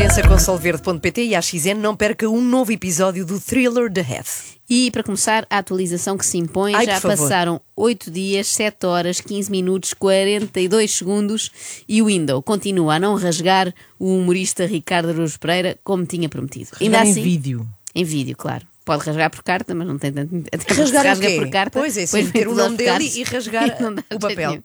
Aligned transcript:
Renascença 0.00 0.26
com 0.26 0.38
solverde.pt 0.38 1.24
e 1.24 1.34
à 1.34 1.42
XN 1.42 1.74
não 1.74 1.94
perca 1.94 2.26
um 2.26 2.40
novo 2.40 2.72
episódio 2.72 3.22
do 3.26 3.38
Thriller 3.38 3.92
The 3.92 4.00
Heath. 4.00 4.56
E 4.68 4.90
para 4.90 5.02
começar, 5.02 5.46
a 5.50 5.58
atualização 5.58 6.16
que 6.16 6.24
se 6.24 6.38
impõe, 6.38 6.74
Ai, 6.74 6.86
já 6.86 6.98
passaram 6.98 7.60
8 7.76 8.10
dias, 8.10 8.46
7 8.46 8.86
horas, 8.86 9.20
15 9.20 9.50
minutos, 9.50 9.92
42 9.92 10.90
segundos 10.90 11.50
e 11.86 12.00
o 12.00 12.06
Windows 12.06 12.42
continua 12.46 12.94
a 12.94 12.98
não 12.98 13.14
rasgar 13.14 13.74
o 13.98 14.16
humorista 14.16 14.64
Ricardo 14.64 15.10
Araújo 15.10 15.38
Pereira 15.38 15.78
como 15.84 16.06
tinha 16.06 16.30
prometido. 16.30 16.70
Ainda 16.80 17.04
em 17.04 17.10
assim, 17.10 17.22
vídeo. 17.22 17.68
em 17.94 18.02
vídeo, 18.02 18.34
claro. 18.38 18.66
Pode 18.86 19.04
rasgar 19.04 19.28
por 19.30 19.42
carta, 19.42 19.74
mas 19.74 19.86
não 19.86 19.98
tem 19.98 20.10
tanto. 20.10 20.34
até 20.50 20.72
Rasgar 20.72 21.04
rasga 21.04 21.30
por 21.32 21.50
carta. 21.50 21.78
Pois 21.78 21.98
é, 21.98 22.06
sim, 22.06 22.26
ter 22.30 22.46
vem 22.46 22.48
o 22.48 22.54
nome 22.54 22.78
dele 22.78 23.04
e 23.04 23.22
rasgar 23.22 23.76
o 24.10 24.18
papel. 24.18 24.62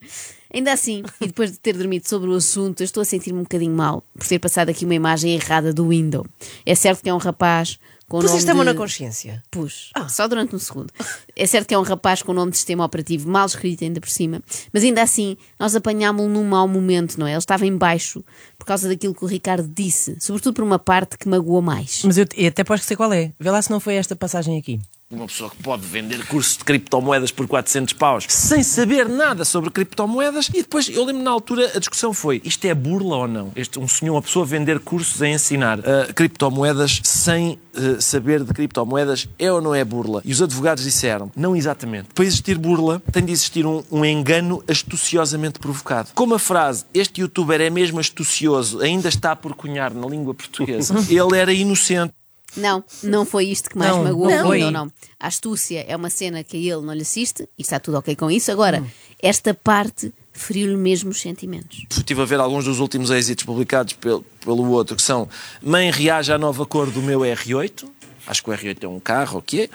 Ainda 0.55 0.71
assim, 0.71 1.03
e 1.19 1.27
depois 1.27 1.51
de 1.51 1.59
ter 1.59 1.75
dormido 1.75 2.07
sobre 2.07 2.29
o 2.29 2.33
assunto, 2.33 2.79
eu 2.79 2.85
estou 2.85 3.01
a 3.01 3.05
sentir-me 3.05 3.39
um 3.39 3.43
bocadinho 3.43 3.75
mal 3.75 4.01
por 4.17 4.25
ter 4.25 4.39
passado 4.39 4.69
aqui 4.69 4.85
uma 4.85 4.95
imagem 4.95 5.35
errada 5.35 5.73
do 5.73 5.89
Windows. 5.89 6.25
É 6.65 6.73
certo 6.73 7.03
que 7.03 7.09
é 7.09 7.13
um 7.13 7.17
rapaz 7.17 7.77
com 8.07 8.17
o 8.17 8.19
nome 8.21 8.31
Puseste 8.31 8.51
a 8.51 8.53
mão 8.53 8.63
de... 8.63 8.71
na 8.71 8.77
consciência. 8.77 9.43
Pus, 9.51 9.91
só 10.07 10.29
durante 10.29 10.55
um 10.55 10.59
segundo. 10.59 10.93
É 11.35 11.45
certo 11.45 11.67
que 11.67 11.73
é 11.73 11.77
um 11.77 11.81
rapaz 11.81 12.21
com 12.21 12.31
o 12.31 12.35
nome 12.35 12.51
de 12.51 12.57
sistema 12.57 12.85
operativo 12.85 13.29
mal 13.29 13.45
escrito 13.45 13.83
ainda 13.83 13.99
por 13.99 14.09
cima, 14.09 14.41
mas 14.71 14.83
ainda 14.83 15.01
assim 15.01 15.35
nós 15.59 15.75
apanhámo-lo 15.75 16.29
num 16.29 16.45
mau 16.45 16.69
momento, 16.69 17.19
não 17.19 17.27
é? 17.27 17.31
Ele 17.31 17.37
estava 17.37 17.65
em 17.65 17.75
baixo 17.75 18.23
por 18.57 18.65
causa 18.65 18.87
daquilo 18.87 19.13
que 19.13 19.25
o 19.25 19.27
Ricardo 19.27 19.67
disse, 19.67 20.15
sobretudo 20.21 20.53
por 20.53 20.63
uma 20.63 20.79
parte 20.79 21.17
que 21.17 21.27
magoou 21.27 21.61
mais. 21.61 22.01
Mas 22.05 22.17
eu, 22.17 22.25
eu 22.37 22.47
até 22.47 22.63
posso 22.63 22.83
que 22.83 22.87
sei 22.87 22.95
qual 22.95 23.11
é. 23.11 23.33
Vê 23.37 23.51
lá 23.51 23.61
se 23.61 23.69
não 23.69 23.81
foi 23.81 23.95
esta 23.95 24.15
passagem 24.15 24.57
aqui. 24.57 24.79
Uma 25.11 25.27
pessoa 25.27 25.51
que 25.51 25.61
pode 25.61 25.85
vender 25.85 26.25
cursos 26.25 26.57
de 26.57 26.63
criptomoedas 26.63 27.29
por 27.29 27.47
400 27.47 27.93
paus 27.93 28.25
sem 28.27 28.63
saber 28.63 29.07
nada 29.07 29.45
sobre 29.45 29.69
criptomoedas 29.69 30.49
e 30.49 30.63
depois, 30.63 30.89
eu 30.89 31.05
lembro 31.05 31.21
na 31.21 31.29
altura, 31.29 31.73
a 31.75 31.79
discussão 31.79 32.11
foi 32.11 32.41
isto 32.43 32.65
é 32.65 32.73
burla 32.73 33.17
ou 33.17 33.27
não? 33.27 33.51
Este, 33.55 33.77
um 33.77 33.87
senhor, 33.87 34.15
uma 34.15 34.21
pessoa 34.23 34.43
vender 34.47 34.79
cursos 34.79 35.21
a 35.21 35.27
ensinar 35.27 35.77
uh, 35.77 36.11
criptomoedas 36.15 37.01
sem 37.03 37.59
uh, 37.77 38.01
saber 38.01 38.43
de 38.43 38.51
criptomoedas 38.51 39.29
é 39.37 39.51
ou 39.51 39.61
não 39.61 39.75
é 39.75 39.85
burla? 39.85 40.23
E 40.25 40.31
os 40.31 40.41
advogados 40.41 40.83
disseram, 40.83 41.31
não 41.35 41.55
exatamente. 41.55 42.07
Para 42.11 42.25
existir 42.25 42.57
burla, 42.57 42.99
tem 43.11 43.23
de 43.23 43.31
existir 43.31 43.63
um, 43.63 43.83
um 43.91 44.03
engano 44.03 44.63
astuciosamente 44.67 45.59
provocado. 45.59 46.09
Como 46.15 46.33
a 46.33 46.39
frase, 46.39 46.83
este 46.95 47.21
youtuber 47.21 47.61
é 47.61 47.69
mesmo 47.69 47.99
astucioso, 47.99 48.81
ainda 48.81 49.07
está 49.07 49.35
por 49.35 49.53
cunhar 49.53 49.93
na 49.93 50.07
língua 50.07 50.33
portuguesa, 50.33 50.95
ele 51.07 51.37
era 51.37 51.53
inocente. 51.53 52.11
Não, 52.57 52.83
não 53.03 53.25
foi 53.25 53.45
isto 53.45 53.69
que 53.69 53.77
mais 53.77 53.91
Não, 53.91 54.03
magoou 54.03 54.29
não 54.29 54.39
o 54.39 54.47
foi. 54.47 54.57
Windows, 54.57 54.73
não. 54.73 54.91
A 55.19 55.27
astúcia 55.27 55.85
é 55.87 55.95
uma 55.95 56.09
cena 56.09 56.43
que 56.43 56.57
a 56.57 56.59
ele 56.59 56.85
não 56.85 56.93
lhe 56.93 57.01
assiste 57.01 57.47
e 57.57 57.61
está 57.61 57.79
tudo 57.79 57.97
ok 57.97 58.15
com 58.15 58.29
isso. 58.29 58.51
Agora, 58.51 58.83
esta 59.21 59.53
parte 59.53 60.13
feriu-lhe 60.31 60.75
mesmo 60.75 61.09
os 61.09 61.21
sentimentos. 61.21 61.85
Estive 61.89 62.21
a 62.21 62.25
ver 62.25 62.39
alguns 62.39 62.65
dos 62.65 62.79
últimos 62.79 63.09
êxitos 63.09 63.45
publicados 63.45 63.93
pelo, 63.93 64.23
pelo 64.41 64.69
outro, 64.71 64.95
que 64.95 65.01
são 65.01 65.27
Mãe 65.61 65.91
reage 65.91 66.31
à 66.31 66.37
nova 66.37 66.65
cor 66.65 66.89
do 66.89 67.01
meu 67.01 67.21
R8. 67.21 67.87
Acho 68.27 68.43
que 68.43 68.49
o 68.49 68.53
R8 68.53 68.83
é 68.83 68.87
um 68.87 68.99
carro, 68.99 69.39
o 69.39 69.41
que 69.41 69.61
é? 69.61 69.69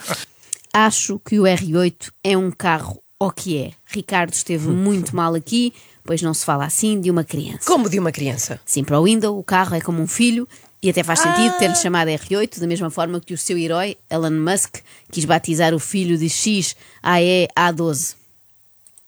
Acho 0.73 1.19
que 1.19 1.39
o 1.39 1.45
R8 1.45 2.11
é 2.25 2.37
um 2.37 2.51
carro 2.51 3.03
o 3.23 3.31
que 3.31 3.59
é. 3.59 3.73
Ricardo 3.85 4.33
esteve 4.33 4.69
muito 4.69 5.15
mal 5.15 5.35
aqui, 5.35 5.75
pois 6.03 6.23
não 6.23 6.33
se 6.33 6.43
fala 6.43 6.65
assim 6.65 6.99
de 6.99 7.11
uma 7.11 7.23
criança. 7.23 7.67
Como 7.67 7.91
de 7.91 7.99
uma 7.99 8.11
criança. 8.11 8.59
Sim, 8.65 8.83
para 8.83 8.99
o 8.99 9.05
Windows, 9.05 9.39
o 9.39 9.43
carro 9.43 9.77
é 9.77 9.81
como 9.81 10.01
um 10.01 10.07
filho 10.07 10.49
e 10.83 10.89
até 10.91 11.03
faz 11.03 11.21
sentido 11.21 11.59
ter-lhe 11.59 11.75
chamado 11.77 12.09
R8, 12.09 12.59
da 12.59 12.67
mesma 12.67 12.91
forma 12.91 13.21
que 13.21 13.35
o 13.35 13.39
seu 13.39 13.59
herói, 13.59 13.97
Elon 14.11 14.31
Musk, 14.31 14.77
quis 15.13 15.25
batizar 15.25 15.75
o 15.75 15.79
filho 15.79 16.17
de 16.17 16.29
X 16.29 16.75
AE 17.03 17.49
A12. 17.57 18.15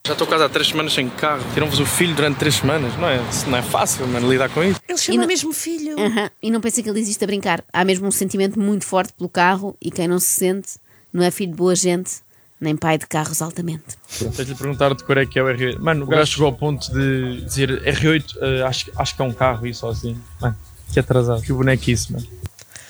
Já 0.06 0.14
estou 0.14 0.26
quase 0.26 0.42
há 0.42 0.48
três 0.48 0.66
semanas 0.68 0.92
sem 0.92 1.08
carro. 1.08 1.44
Tiram-vos 1.54 1.78
o 1.78 1.86
filho 1.86 2.12
durante 2.14 2.36
três 2.36 2.56
semanas. 2.56 2.92
Não 2.98 3.08
é, 3.08 3.22
isso 3.30 3.48
não 3.48 3.56
é 3.56 3.62
fácil, 3.62 4.06
mano, 4.08 4.28
lidar 4.30 4.48
com 4.48 4.62
isso. 4.64 4.80
Ele 4.88 4.98
E 4.98 5.00
chama 5.00 5.18
não- 5.20 5.26
mesmo 5.28 5.52
filho. 5.52 5.96
Aham, 5.98 6.28
E 6.42 6.50
não 6.50 6.60
pensa 6.60 6.82
que 6.82 6.88
ele 6.90 6.98
existe 6.98 7.22
a 7.22 7.26
brincar. 7.26 7.64
Há 7.72 7.84
mesmo 7.84 8.08
um 8.08 8.10
sentimento 8.10 8.58
muito 8.58 8.84
forte 8.84 9.12
pelo 9.12 9.28
carro 9.30 9.76
e 9.80 9.90
quem 9.92 10.08
não 10.08 10.18
se 10.18 10.26
sente 10.26 10.70
não 11.12 11.22
é 11.22 11.30
filho 11.30 11.52
de 11.52 11.56
boa 11.56 11.76
gente, 11.76 12.10
nem 12.60 12.76
pai 12.76 12.98
de 12.98 13.06
carros 13.06 13.40
altamente. 13.40 13.96
Tens 14.18 14.44
de 14.46 14.54
perguntar 14.56 14.92
de 14.92 15.04
cor 15.04 15.16
é 15.18 15.24
que 15.24 15.38
é 15.38 15.42
o 15.42 15.46
R8. 15.46 15.78
Mano, 15.78 16.04
o 16.04 16.08
gajo 16.08 16.32
chegou 16.32 16.46
ao 16.48 16.52
ponto 16.52 16.92
de 16.92 17.42
dizer 17.44 17.70
R8, 17.84 18.24
eh, 18.40 18.62
acho, 18.64 18.90
acho 18.96 19.14
que 19.14 19.22
é 19.22 19.24
um 19.24 19.32
carro, 19.32 19.66
isso 19.68 19.86
assim. 19.86 20.18
Mano, 20.40 20.56
que 20.92 21.00
atrasado. 21.00 21.42
Que 21.42 21.52
bonequice, 21.52 22.12
mano. 22.12 22.26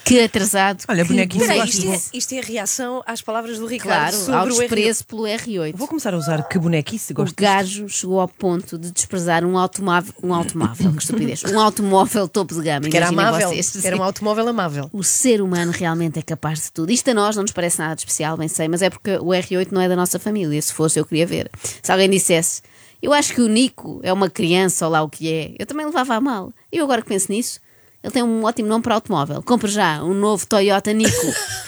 Que 0.05 0.19
atrasado. 0.19 0.83
Olha, 0.89 1.05
bonequinho, 1.05 1.43
Espera 1.43 1.61
aí, 1.63 1.65
gosto. 1.71 1.77
isto, 1.87 1.89
é, 2.13 2.17
isto 2.17 2.33
é 2.35 2.39
a 2.39 2.41
reação 2.43 3.01
às 3.07 3.21
palavras 3.21 3.57
do 3.57 3.65
Ricardo 3.65 4.11
Claro, 4.11 4.17
ao 4.17 4.21
sobre 4.21 4.51
o 4.51 4.55
R8. 4.57 4.59
desprezo 4.59 5.05
pelo 5.05 5.21
R8. 5.23 5.75
Vou 5.77 5.87
começar 5.87 6.13
a 6.13 6.17
usar 6.17 6.43
que 6.49 6.59
bonequice 6.59 7.13
O 7.13 7.15
gosto. 7.15 7.35
gajo 7.37 7.87
chegou 7.87 8.19
ao 8.19 8.27
ponto 8.27 8.77
de 8.77 8.91
desprezar 8.91 9.45
um 9.45 9.57
automóvel, 9.57 10.13
um 10.21 10.33
automóvel, 10.33 10.91
que 10.91 11.01
estupidez, 11.03 11.41
um 11.45 11.57
automóvel 11.57 12.27
topo 12.27 12.53
de 12.53 12.61
gama. 12.63 12.89
Que 12.89 12.97
era 12.97 13.07
amável. 13.07 13.47
vocês. 13.47 13.85
Era 13.85 13.95
um 13.95 14.03
automóvel 14.03 14.45
amável. 14.49 14.89
O 14.91 15.05
ser 15.05 15.41
humano 15.41 15.71
realmente 15.71 16.19
é 16.19 16.21
capaz 16.21 16.63
de 16.63 16.71
tudo. 16.73 16.91
Isto 16.91 17.11
a 17.11 17.13
nós 17.13 17.37
não 17.37 17.43
nos 17.43 17.53
parece 17.53 17.79
nada 17.79 17.95
de 17.95 18.01
especial, 18.01 18.35
bem 18.35 18.49
sei, 18.49 18.67
mas 18.67 18.81
é 18.81 18.89
porque 18.89 19.11
o 19.15 19.27
R8 19.27 19.71
não 19.71 19.79
é 19.79 19.87
da 19.87 19.95
nossa 19.95 20.19
família. 20.19 20.61
Se 20.61 20.73
fosse, 20.73 20.99
eu 20.99 21.05
queria 21.05 21.25
ver. 21.25 21.49
Se 21.81 21.89
alguém 21.89 22.09
dissesse, 22.09 22.61
eu 23.01 23.13
acho 23.13 23.33
que 23.33 23.39
o 23.41 23.47
Nico 23.47 24.01
é 24.03 24.11
uma 24.11 24.29
criança 24.29 24.85
ou 24.85 24.91
lá 24.91 25.01
o 25.01 25.07
que 25.07 25.31
é, 25.31 25.55
eu 25.57 25.65
também 25.65 25.85
levava 25.85 26.13
a 26.15 26.19
mal. 26.19 26.51
Eu 26.69 26.83
agora 26.83 27.01
que 27.01 27.07
penso 27.07 27.31
nisso, 27.31 27.61
ele 28.03 28.11
tem 28.11 28.21
um 28.21 28.43
ótimo 28.43 28.67
nome 28.67 28.83
para 28.83 28.95
automóvel. 28.95 29.41
Compre 29.41 29.71
já 29.71 30.03
um 30.03 30.13
novo 30.13 30.45
Toyota 30.45 30.91
Nico. 30.91 31.11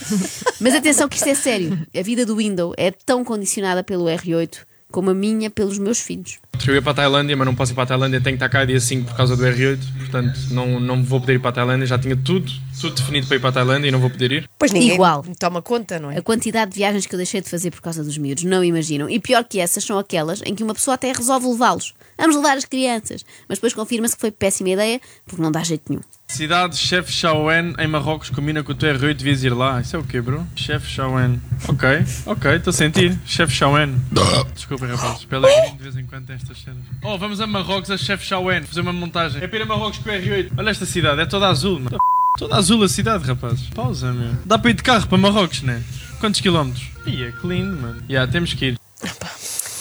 mas 0.59 0.75
atenção 0.75 1.07
que 1.07 1.15
isto 1.15 1.29
é 1.29 1.35
sério. 1.35 1.87
A 1.97 2.01
vida 2.01 2.25
do 2.25 2.35
Windows 2.35 2.73
é 2.77 2.91
tão 2.91 3.23
condicionada 3.23 3.83
pelo 3.83 4.05
R8 4.05 4.65
como 4.95 5.09
a 5.09 5.13
minha 5.13 5.49
pelos 5.49 5.77
meus 5.77 5.99
filhos. 5.99 6.39
Eu 6.65 6.73
ia 6.73 6.81
para 6.81 6.91
a 6.91 6.95
Tailândia, 6.95 7.35
mas 7.35 7.45
não 7.45 7.53
posso 7.53 7.73
ir 7.73 7.75
para 7.75 7.83
a 7.83 7.87
Tailândia, 7.87 8.21
tenho 8.21 8.37
que 8.37 8.43
estar 8.45 8.47
cá 8.47 8.63
dia 8.63 8.79
5 8.79 9.09
por 9.09 9.17
causa 9.17 9.35
do 9.35 9.43
R8. 9.43 9.79
Portanto, 9.97 10.39
não, 10.51 10.79
não 10.79 11.03
vou 11.03 11.19
poder 11.19 11.33
ir 11.33 11.39
para 11.39 11.49
a 11.49 11.53
Tailândia. 11.53 11.85
Já 11.85 11.99
tinha 11.99 12.15
tudo, 12.15 12.49
tudo 12.79 12.95
definido 12.95 13.27
para 13.27 13.35
ir 13.35 13.39
para 13.39 13.49
a 13.49 13.53
Tailândia 13.53 13.89
e 13.89 13.91
não 13.91 13.99
vou 13.99 14.09
poder 14.09 14.31
ir. 14.31 14.49
Pois 14.57 14.71
ninguém 14.71 14.93
Igual. 14.93 15.25
toma 15.37 15.61
conta, 15.61 15.99
não 15.99 16.09
é? 16.09 16.19
A 16.19 16.21
quantidade 16.21 16.71
de 16.71 16.77
viagens 16.77 17.05
que 17.05 17.13
eu 17.13 17.17
deixei 17.17 17.41
de 17.41 17.49
fazer 17.49 17.71
por 17.71 17.81
causa 17.81 18.05
dos 18.05 18.17
miúdos, 18.17 18.45
não 18.45 18.63
imaginam. 18.63 19.09
E 19.09 19.19
pior 19.19 19.43
que 19.43 19.59
essas 19.59 19.83
são 19.83 19.99
aquelas 19.99 20.41
em 20.45 20.55
que 20.55 20.63
uma 20.63 20.73
pessoa 20.73 20.95
até 20.95 21.11
resolve 21.11 21.45
levá-los. 21.45 21.93
Vamos 22.17 22.37
levar 22.37 22.55
as 22.55 22.63
crianças. 22.63 23.25
Mas 23.49 23.57
depois 23.57 23.73
confirma-se 23.73 24.15
que 24.15 24.21
foi 24.21 24.31
péssima 24.31 24.69
ideia, 24.69 25.01
porque 25.25 25.41
não 25.41 25.51
dá 25.51 25.61
jeito 25.61 25.83
nenhum. 25.89 26.03
Cidade 26.35 26.75
Chef 26.75 27.09
Chaouen 27.09 27.73
em 27.79 27.87
Marrocos 27.87 28.29
combina 28.29 28.61
com 28.61 28.73
o 28.73 28.75
teu 28.75 28.93
R8, 28.93 29.13
devias 29.13 29.41
ir 29.41 29.53
lá. 29.53 29.79
Isso 29.79 29.95
é 29.95 29.99
o 29.99 30.03
quê, 30.03 30.19
bro? 30.19 30.45
Chef 30.53 30.85
Chaouen. 30.85 31.39
Ok, 31.65 31.87
ok, 32.25 32.51
estou 32.55 32.71
a 32.71 32.73
sentir. 32.73 33.17
Chef 33.25 33.49
Chaouen. 33.53 33.95
Desculpa, 34.53 34.85
rapazes. 34.85 35.23
Pellegrini 35.23 35.77
de 35.77 35.83
vez 35.83 35.95
em 35.95 36.05
quando 36.05 36.29
estas 36.31 36.61
cenas. 36.61 36.83
Oh, 37.01 37.17
vamos 37.17 37.39
a 37.39 37.47
Marrocos, 37.47 37.89
a 37.89 37.95
Chef 37.97 38.21
Chaouen, 38.21 38.63
fazer 38.63 38.81
uma 38.81 38.91
montagem. 38.91 39.41
É 39.41 39.47
para 39.47 39.59
ir 39.59 39.61
a 39.61 39.65
Marrocos 39.65 39.99
com 39.99 40.09
o 40.09 40.11
R8. 40.11 40.51
Olha 40.57 40.71
esta 40.71 40.85
cidade, 40.85 41.21
é 41.21 41.25
toda 41.25 41.47
azul, 41.47 41.79
mano. 41.79 41.97
Toda 42.37 42.57
azul 42.57 42.83
a 42.83 42.89
cidade, 42.89 43.25
rapazes. 43.25 43.69
Pausa, 43.69 44.11
meu. 44.11 44.33
Dá 44.45 44.57
para 44.57 44.71
ir 44.71 44.73
de 44.73 44.83
carro 44.83 45.07
para 45.07 45.17
Marrocos, 45.17 45.61
né? 45.61 45.81
Quantos 46.19 46.41
quilómetros? 46.41 46.85
É 47.07 47.31
que 47.31 47.47
lindo, 47.47 47.81
mano. 47.81 48.03
Já, 48.09 48.27
temos 48.27 48.53
que 48.53 48.65
ir. 48.65 48.84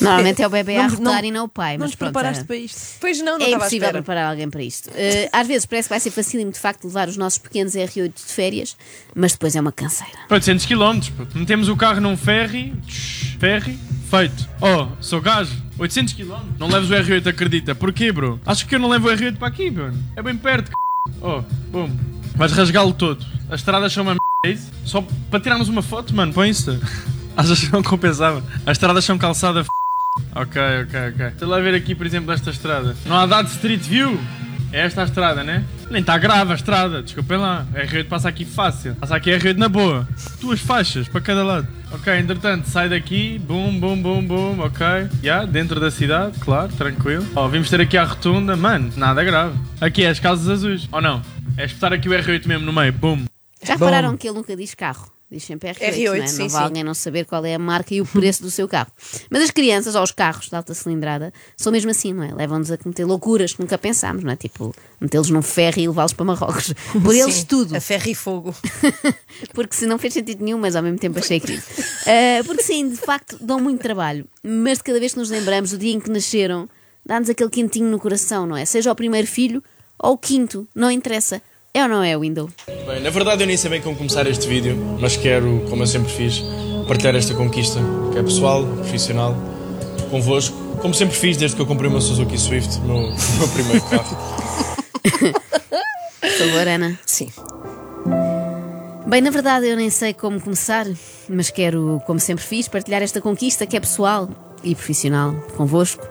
Normalmente 0.04 0.42
é 0.42 0.46
o 0.46 0.50
bebê 0.50 0.76
a 0.76 0.82
Não- 0.84 0.90
rotar 0.96 1.20
não- 1.22 1.24
e 1.24 1.30
não 1.30 1.44
o 1.44 1.48
pai. 1.48 1.76
Não 1.76 1.84
Mas 1.84 1.90
te 1.92 1.96
pronto, 1.96 2.12
preparaste 2.12 2.42
é- 2.42 2.46
para 2.46 2.56
isto. 2.56 2.80
Pois 3.00 3.18
não, 3.18 3.24
não 3.24 3.32
é 3.32 3.36
estava 3.44 3.54
à 3.54 3.56
impossível 3.56 3.86
espera. 3.88 4.02
preparar 4.02 4.30
alguém 4.30 4.50
para 4.50 4.62
isto. 4.62 4.90
Eh, 4.94 5.28
às 5.32 5.46
vezes 5.46 5.66
parece 5.66 5.88
que 5.88 5.92
vai 5.94 6.00
ser 6.00 6.10
facílimo 6.10 6.52
de 6.52 6.58
facto 6.58 6.84
levar 6.84 7.08
os 7.08 7.16
nossos 7.16 7.38
pequenos 7.38 7.74
R8 7.74 8.12
de 8.26 8.32
férias, 8.32 8.76
mas 9.14 9.32
depois 9.32 9.54
é 9.56 9.60
uma 9.60 9.72
canseira. 9.72 10.12
800 10.30 10.66
km. 10.66 11.00
Metemos 11.34 11.68
o 11.68 11.76
carro 11.76 12.00
num 12.00 12.16
ferry. 12.16 12.72
tsh, 12.86 13.36
Ferry, 13.38 13.78
feito. 14.10 14.48
Oh, 14.60 14.86
sou 15.02 15.20
gajo. 15.20 15.52
800 15.78 16.14
km. 16.14 16.36
Não 16.58 16.68
leves 16.68 16.88
o 16.88 16.94
R8, 16.94 17.26
acredita. 17.28 17.74
Porquê, 17.74 18.12
bro? 18.12 18.40
Acho 18.46 18.66
que 18.66 18.74
eu 18.74 18.78
não 18.78 18.88
levo 18.88 19.08
o 19.08 19.10
R8 19.10 19.36
para 19.36 19.48
aqui, 19.48 19.70
mano. 19.70 19.98
É 20.16 20.22
bem 20.22 20.36
perto, 20.36 20.68
c... 20.68 20.72
Oh, 21.20 21.42
bum. 21.70 21.90
Vais 22.36 22.52
rasgá-lo 22.52 22.92
todo. 22.94 23.24
As 23.50 23.60
estradas 23.60 23.92
são 23.92 24.02
uma 24.04 24.12
m... 24.12 24.18
é 24.46 24.50
isso? 24.50 24.70
Só 24.84 25.04
para 25.30 25.40
tirarmos 25.40 25.68
uma 25.68 25.82
foto, 25.82 26.14
mano, 26.14 26.32
põe 26.32 26.48
isso. 26.50 26.70
Achas 27.36 27.58
que 27.60 27.72
não 27.72 27.82
compensava? 27.82 28.42
As 28.64 28.72
estradas 28.76 29.04
são 29.04 29.18
calçada 29.18 29.60
f... 29.60 29.68
Ok, 30.34 30.60
ok, 30.82 30.94
ok. 31.10 31.30
Deixa 31.30 31.46
lá 31.46 31.60
ver 31.60 31.74
aqui, 31.74 31.94
por 31.94 32.06
exemplo, 32.06 32.32
esta 32.32 32.50
estrada. 32.50 32.96
Não 33.06 33.16
há 33.16 33.26
dado 33.26 33.48
Street 33.48 33.80
View? 33.80 34.18
É 34.72 34.80
esta 34.80 35.02
a 35.02 35.04
estrada, 35.04 35.44
né? 35.44 35.64
Nem 35.88 36.00
está 36.00 36.18
grave 36.18 36.50
a 36.50 36.54
estrada, 36.56 37.00
desculpem 37.00 37.36
lá. 37.38 37.64
A 37.72 37.86
R8 37.86 38.08
passa 38.08 38.28
aqui 38.28 38.44
fácil. 38.44 38.96
Passa 38.96 39.14
aqui 39.14 39.32
a 39.32 39.38
R8 39.38 39.56
na 39.56 39.68
boa. 39.68 40.08
Duas 40.40 40.58
faixas 40.58 41.06
para 41.06 41.20
cada 41.20 41.44
lado. 41.44 41.68
Ok, 41.92 42.12
entretanto, 42.12 42.68
sai 42.68 42.88
daqui. 42.88 43.38
Bum, 43.38 43.78
bum, 43.78 44.00
bum, 44.02 44.26
bum. 44.26 44.58
Ok. 44.60 44.84
Já, 45.22 45.44
dentro 45.44 45.78
da 45.78 45.92
cidade, 45.92 46.36
claro, 46.40 46.72
tranquilo. 46.72 47.24
Ó, 47.36 47.46
vimos 47.46 47.70
ter 47.70 47.80
aqui 47.80 47.96
a 47.96 48.02
rotunda. 48.02 48.56
Mano, 48.56 48.92
nada 48.96 49.22
grave. 49.22 49.56
Aqui 49.80 50.02
é 50.04 50.08
as 50.08 50.18
casas 50.18 50.48
azuis. 50.48 50.88
Ou 50.90 51.00
não? 51.00 51.22
É 51.56 51.64
espetar 51.64 51.92
aqui 51.92 52.08
o 52.08 52.12
R8 52.12 52.44
mesmo 52.46 52.66
no 52.66 52.72
meio. 52.72 52.92
Bum. 52.92 53.24
Já 53.62 53.76
Bom. 53.76 53.84
repararam 53.84 54.16
que 54.16 54.26
ele 54.26 54.36
nunca 54.36 54.56
diz 54.56 54.74
carro? 54.74 55.13
Diz 55.34 55.42
sempre 55.42 55.68
R8, 55.68 55.94
R8, 55.94 56.06
não, 56.06 56.14
é? 56.14 56.26
sim, 56.28 56.38
não 56.42 56.48
sim. 56.48 56.54
vai 56.54 56.62
alguém 56.62 56.84
não 56.84 56.94
saber 56.94 57.24
qual 57.24 57.44
é 57.44 57.56
a 57.56 57.58
marca 57.58 57.92
e 57.92 58.00
o 58.00 58.06
preço 58.06 58.40
do 58.40 58.52
seu 58.52 58.68
carro. 58.68 58.92
Mas 59.28 59.42
as 59.42 59.50
crianças, 59.50 59.96
ou 59.96 60.02
os 60.04 60.12
carros 60.12 60.48
de 60.48 60.54
alta 60.54 60.72
cilindrada, 60.74 61.32
são 61.56 61.72
mesmo 61.72 61.90
assim, 61.90 62.12
não 62.12 62.22
é? 62.22 62.32
Levam-nos 62.32 62.70
a 62.70 62.78
cometer 62.78 63.04
loucuras 63.04 63.52
que 63.52 63.60
nunca 63.60 63.76
pensámos, 63.76 64.22
não 64.22 64.30
é? 64.30 64.36
Tipo, 64.36 64.72
metê-los 65.00 65.30
num 65.30 65.42
ferro 65.42 65.80
e 65.80 65.88
levá-los 65.88 66.12
para 66.12 66.24
Marrocos. 66.24 66.72
Por 67.02 67.12
eles 67.12 67.34
Sim, 67.34 67.46
tudo. 67.46 67.74
A 67.74 67.80
ferro 67.80 68.08
e 68.08 68.14
fogo. 68.14 68.54
Porque 69.52 69.74
se 69.74 69.86
não 69.86 69.98
fez 69.98 70.14
sentido 70.14 70.44
nenhum, 70.44 70.58
mas 70.58 70.76
ao 70.76 70.84
mesmo 70.84 71.00
tempo 71.00 71.18
achei 71.18 71.40
querido. 71.40 71.64
Ah, 72.06 72.44
porque 72.46 72.62
sim, 72.62 72.88
de 72.88 72.96
facto, 72.96 73.36
dão 73.40 73.58
muito 73.58 73.80
trabalho. 73.80 74.28
Mas 74.40 74.78
de 74.78 74.84
cada 74.84 75.00
vez 75.00 75.14
que 75.14 75.18
nos 75.18 75.30
lembramos, 75.30 75.72
o 75.72 75.78
dia 75.78 75.92
em 75.92 75.98
que 75.98 76.10
nasceram, 76.10 76.68
dá-nos 77.04 77.28
aquele 77.28 77.50
quentinho 77.50 77.90
no 77.90 77.98
coração, 77.98 78.46
não 78.46 78.56
é? 78.56 78.64
Seja 78.64 78.92
o 78.92 78.94
primeiro 78.94 79.26
filho 79.26 79.62
ou 79.98 80.12
o 80.12 80.18
quinto, 80.18 80.68
não 80.74 80.90
interessa. 80.90 81.42
É 81.76 81.82
ou 81.82 81.88
não 81.88 82.04
é, 82.04 82.16
Window? 82.16 82.48
Bem, 82.86 83.02
na 83.02 83.10
verdade 83.10 83.42
eu 83.42 83.48
nem 83.48 83.56
sei 83.56 83.68
bem 83.68 83.82
como 83.82 83.96
começar 83.96 84.24
este 84.28 84.46
vídeo, 84.46 84.76
mas 85.00 85.16
quero, 85.16 85.66
como 85.68 85.82
eu 85.82 85.86
sempre 85.88 86.08
fiz, 86.08 86.40
partilhar 86.86 87.16
esta 87.16 87.34
conquista, 87.34 87.80
que 88.12 88.18
é 88.20 88.22
pessoal, 88.22 88.64
profissional, 88.64 89.36
convosco, 90.08 90.56
como 90.80 90.94
sempre 90.94 91.16
fiz 91.16 91.36
desde 91.36 91.56
que 91.56 91.62
eu 91.62 91.66
comprei 91.66 91.88
o 91.88 91.90
meu 91.90 92.00
Suzuki 92.00 92.38
Swift, 92.38 92.78
o 92.78 92.82
meu, 92.82 92.96
o 93.10 93.38
meu 93.38 93.48
primeiro 93.48 93.82
carro. 93.86 94.16
Por 96.20 96.30
favor, 96.30 96.68
Ana. 96.68 96.96
Sim. 97.04 97.32
Bem, 99.08 99.20
na 99.20 99.30
verdade 99.30 99.66
eu 99.66 99.76
nem 99.76 99.90
sei 99.90 100.14
como 100.14 100.40
começar, 100.40 100.86
mas 101.28 101.50
quero, 101.50 102.00
como 102.06 102.20
sempre 102.20 102.44
fiz, 102.44 102.68
partilhar 102.68 103.02
esta 103.02 103.20
conquista 103.20 103.66
que 103.66 103.76
é 103.76 103.80
pessoal 103.80 104.28
e 104.62 104.76
profissional 104.76 105.34
convosco. 105.56 106.06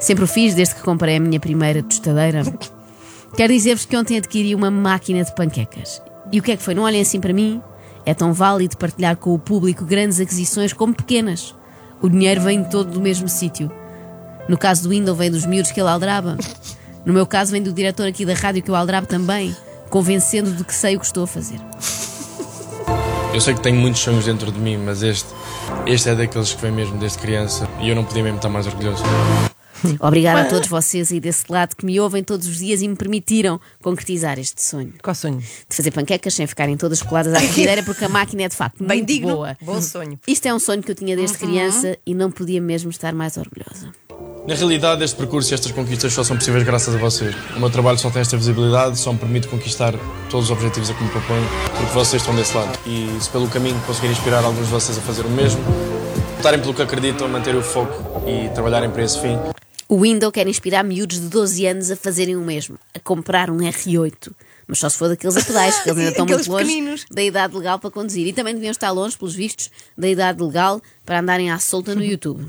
Sempre 0.00 0.24
o 0.24 0.26
fiz 0.26 0.54
desde 0.54 0.76
que 0.76 0.80
comprei 0.80 1.16
a 1.16 1.20
minha 1.20 1.38
primeira 1.38 1.82
tostadeira. 1.82 2.42
Quero 3.38 3.52
dizer-vos 3.52 3.84
que 3.84 3.96
ontem 3.96 4.18
adquiri 4.18 4.52
uma 4.52 4.68
máquina 4.68 5.22
de 5.22 5.32
panquecas. 5.32 6.02
E 6.32 6.40
o 6.40 6.42
que 6.42 6.50
é 6.50 6.56
que 6.56 6.62
foi? 6.62 6.74
Não 6.74 6.82
olhem 6.82 7.00
assim 7.00 7.20
para 7.20 7.32
mim. 7.32 7.62
É 8.04 8.12
tão 8.12 8.32
válido 8.32 8.76
partilhar 8.76 9.16
com 9.16 9.32
o 9.32 9.38
público 9.38 9.84
grandes 9.84 10.18
aquisições 10.18 10.72
como 10.72 10.92
pequenas. 10.92 11.54
O 12.02 12.08
dinheiro 12.08 12.40
vem 12.40 12.64
todo 12.64 12.90
do 12.90 13.00
mesmo 13.00 13.28
sítio. 13.28 13.70
No 14.48 14.58
caso 14.58 14.82
do 14.82 14.88
Window 14.88 15.14
vem 15.14 15.30
dos 15.30 15.46
miúdos 15.46 15.70
que 15.70 15.80
ele 15.80 15.88
aldraba. 15.88 16.36
No 17.06 17.12
meu 17.12 17.24
caso 17.24 17.52
vem 17.52 17.62
do 17.62 17.72
diretor 17.72 18.08
aqui 18.08 18.26
da 18.26 18.34
rádio 18.34 18.60
que 18.60 18.72
eu 18.72 18.74
aldrabo 18.74 19.06
também, 19.06 19.54
convencendo 19.88 20.50
de 20.50 20.64
que 20.64 20.74
sei 20.74 20.96
o 20.96 20.98
que 20.98 21.06
estou 21.06 21.22
a 21.22 21.26
fazer. 21.28 21.60
Eu 23.32 23.40
sei 23.40 23.54
que 23.54 23.60
tenho 23.60 23.76
muitos 23.76 24.00
sonhos 24.00 24.24
dentro 24.24 24.50
de 24.50 24.58
mim, 24.58 24.78
mas 24.78 25.04
este, 25.04 25.28
este 25.86 26.08
é 26.08 26.16
daqueles 26.16 26.54
que 26.54 26.60
vem 26.60 26.72
mesmo 26.72 26.98
desde 26.98 27.18
criança 27.18 27.68
e 27.80 27.88
eu 27.88 27.94
não 27.94 28.02
podia 28.02 28.24
mesmo 28.24 28.38
estar 28.38 28.48
mais 28.48 28.66
orgulhoso. 28.66 29.04
Obrigada 30.00 30.42
a 30.42 30.44
todos 30.44 30.68
vocês 30.68 31.12
aí 31.12 31.20
desse 31.20 31.44
lado 31.48 31.76
que 31.76 31.84
me 31.84 31.98
ouvem 32.00 32.22
todos 32.22 32.46
os 32.46 32.58
dias 32.58 32.82
e 32.82 32.88
me 32.88 32.96
permitiram 32.96 33.60
concretizar 33.82 34.38
este 34.38 34.62
sonho. 34.62 34.92
Qual 35.02 35.14
sonho? 35.14 35.38
De 35.38 35.76
fazer 35.76 35.90
panquecas 35.90 36.34
sem 36.34 36.46
ficarem 36.46 36.76
todas 36.76 37.02
coladas 37.02 37.32
à 37.34 37.40
frigideira, 37.40 37.82
porque 37.82 38.04
a 38.04 38.08
máquina 38.08 38.42
é 38.42 38.48
de 38.48 38.56
facto 38.56 38.78
Bem 38.84 38.98
muito 38.98 39.06
digno. 39.08 39.34
boa. 39.36 39.56
Bom 39.62 39.80
sonho. 39.80 40.18
Isto 40.26 40.46
é 40.46 40.54
um 40.54 40.58
sonho 40.58 40.82
que 40.82 40.90
eu 40.90 40.94
tinha 40.94 41.16
desde 41.16 41.38
criança 41.38 41.96
e 42.06 42.14
não 42.14 42.30
podia 42.30 42.60
mesmo 42.60 42.90
estar 42.90 43.12
mais 43.12 43.36
orgulhosa. 43.36 43.92
Na 44.46 44.54
realidade, 44.54 45.04
este 45.04 45.14
percurso 45.14 45.52
e 45.52 45.54
estas 45.54 45.70
conquistas 45.72 46.10
só 46.14 46.24
são 46.24 46.34
possíveis 46.36 46.64
graças 46.64 46.94
a 46.94 46.98
vocês. 46.98 47.34
O 47.54 47.60
meu 47.60 47.68
trabalho 47.68 47.98
só 47.98 48.08
tem 48.10 48.22
esta 48.22 48.34
visibilidade, 48.34 48.98
só 48.98 49.12
me 49.12 49.18
permite 49.18 49.46
conquistar 49.46 49.92
todos 50.30 50.46
os 50.46 50.50
objetivos 50.50 50.88
a 50.88 50.94
que 50.94 51.04
me 51.04 51.10
proponho, 51.10 51.46
porque 51.76 51.92
vocês 51.92 52.22
estão 52.22 52.34
desse 52.34 52.56
lado. 52.56 52.78
E 52.86 53.10
se 53.20 53.28
pelo 53.28 53.46
caminho 53.48 53.78
conseguir 53.86 54.08
inspirar 54.10 54.42
alguns 54.42 54.64
de 54.64 54.72
vocês 54.72 54.96
a 54.96 55.02
fazer 55.02 55.26
o 55.26 55.28
mesmo, 55.28 55.60
lutarem 56.38 56.60
pelo 56.60 56.72
que 56.72 56.80
acreditam, 56.80 57.28
manterem 57.28 57.60
o 57.60 57.62
foco 57.62 58.22
e 58.26 58.48
trabalharem 58.54 58.88
para 58.90 59.02
esse 59.02 59.20
fim, 59.20 59.38
O 59.88 60.02
Window 60.02 60.30
quer 60.30 60.46
inspirar 60.46 60.84
miúdos 60.84 61.18
de 61.18 61.28
12 61.28 61.66
anos 61.66 61.90
a 61.90 61.96
fazerem 61.96 62.36
o 62.36 62.42
mesmo, 62.42 62.78
a 62.94 63.00
comprar 63.00 63.50
um 63.50 63.56
R8. 63.56 64.30
Mas 64.66 64.80
só 64.80 64.88
se 64.90 64.98
for 64.98 65.08
daqueles 65.08 65.34
a 65.34 65.42
pedais, 65.42 65.78
que 65.80 65.88
eles 65.88 65.98
ainda 65.98 66.10
estão 66.12 66.26
muito 66.26 66.50
longe 66.50 66.64
pequeninos. 66.66 67.06
da 67.10 67.22
idade 67.22 67.56
legal 67.56 67.78
para 67.78 67.90
conduzir. 67.90 68.26
E 68.26 68.34
também 68.34 68.52
deviam 68.52 68.70
estar 68.70 68.90
longe, 68.90 69.16
pelos 69.16 69.34
vistos, 69.34 69.70
da 69.96 70.06
idade 70.06 70.42
legal 70.42 70.82
para 71.06 71.20
andarem 71.20 71.50
à 71.50 71.58
solta 71.58 71.94
no 71.94 72.04
YouTube. 72.04 72.46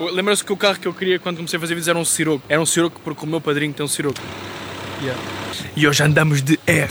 Lembra-se 0.00 0.42
que 0.42 0.50
o 0.50 0.56
carro 0.56 0.80
que 0.80 0.88
eu 0.88 0.94
queria 0.94 1.18
quando 1.18 1.36
comecei 1.36 1.58
a 1.58 1.60
fazer 1.60 1.74
vídeos 1.74 1.88
era 1.88 1.98
um 1.98 2.06
Siroco. 2.06 2.42
Era 2.48 2.58
um 2.58 2.64
Siroco 2.64 2.98
porque 3.04 3.22
o 3.22 3.28
meu 3.28 3.42
padrinho 3.42 3.74
tem 3.74 3.84
um 3.84 3.88
Siroco. 3.88 4.18
Yeah. 5.02 5.20
E 5.76 5.86
hoje 5.86 6.02
andamos 6.02 6.40
de 6.40 6.58
R. 6.66 6.90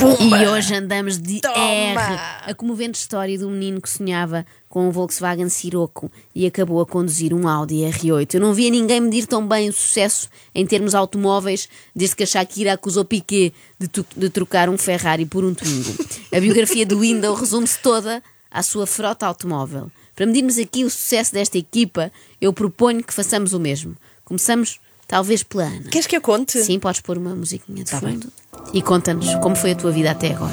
E 0.00 0.48
hoje 0.48 0.74
andamos 0.74 1.18
de 1.18 1.40
Toma! 1.40 1.54
R. 1.54 2.20
A 2.46 2.54
comovente 2.54 2.98
história 2.98 3.38
do 3.38 3.48
menino 3.48 3.80
que 3.80 3.88
sonhava 3.88 4.44
com 4.68 4.88
um 4.88 4.90
Volkswagen 4.90 5.48
Sirocco 5.48 6.10
e 6.34 6.46
acabou 6.46 6.80
a 6.80 6.86
conduzir 6.86 7.32
um 7.32 7.46
Audi 7.46 7.76
R8. 7.76 8.34
Eu 8.34 8.40
não 8.40 8.52
via 8.52 8.70
ninguém 8.70 9.00
medir 9.00 9.26
tão 9.26 9.46
bem 9.46 9.68
o 9.68 9.72
sucesso 9.72 10.28
em 10.54 10.66
termos 10.66 10.94
automóveis 10.94 11.68
desde 11.94 12.16
que 12.16 12.24
a 12.24 12.26
Shakira 12.26 12.72
acusou 12.72 13.04
Piquet 13.04 13.52
de, 13.78 13.88
de 14.16 14.30
trocar 14.30 14.68
um 14.68 14.76
Ferrari 14.76 15.26
por 15.26 15.44
um 15.44 15.54
Twingo. 15.54 15.94
A 16.34 16.40
biografia 16.40 16.84
do 16.84 17.00
Window 17.00 17.34
resume-se 17.34 17.78
toda 17.78 18.22
à 18.50 18.62
sua 18.62 18.86
frota 18.86 19.26
automóvel. 19.26 19.90
Para 20.14 20.26
medirmos 20.26 20.58
aqui 20.58 20.84
o 20.84 20.90
sucesso 20.90 21.32
desta 21.32 21.58
equipa, 21.58 22.12
eu 22.40 22.52
proponho 22.52 23.02
que 23.02 23.12
façamos 23.12 23.52
o 23.52 23.60
mesmo. 23.60 23.96
Começamos, 24.24 24.78
talvez, 25.14 25.44
pela 25.44 25.62
Ana. 25.62 25.90
Queres 25.92 26.08
que 26.08 26.16
eu 26.16 26.20
conte? 26.20 26.60
Sim, 26.60 26.80
podes 26.80 27.00
pôr 27.00 27.16
uma 27.16 27.36
musiquinha 27.36 27.84
de 27.84 27.90
Tá 27.92 28.00
fundo. 28.00 28.26
E 28.72 28.82
conta-nos 28.82 29.32
como 29.36 29.54
foi 29.54 29.70
a 29.70 29.76
tua 29.76 29.92
vida 29.92 30.10
até 30.10 30.32
agora. 30.32 30.52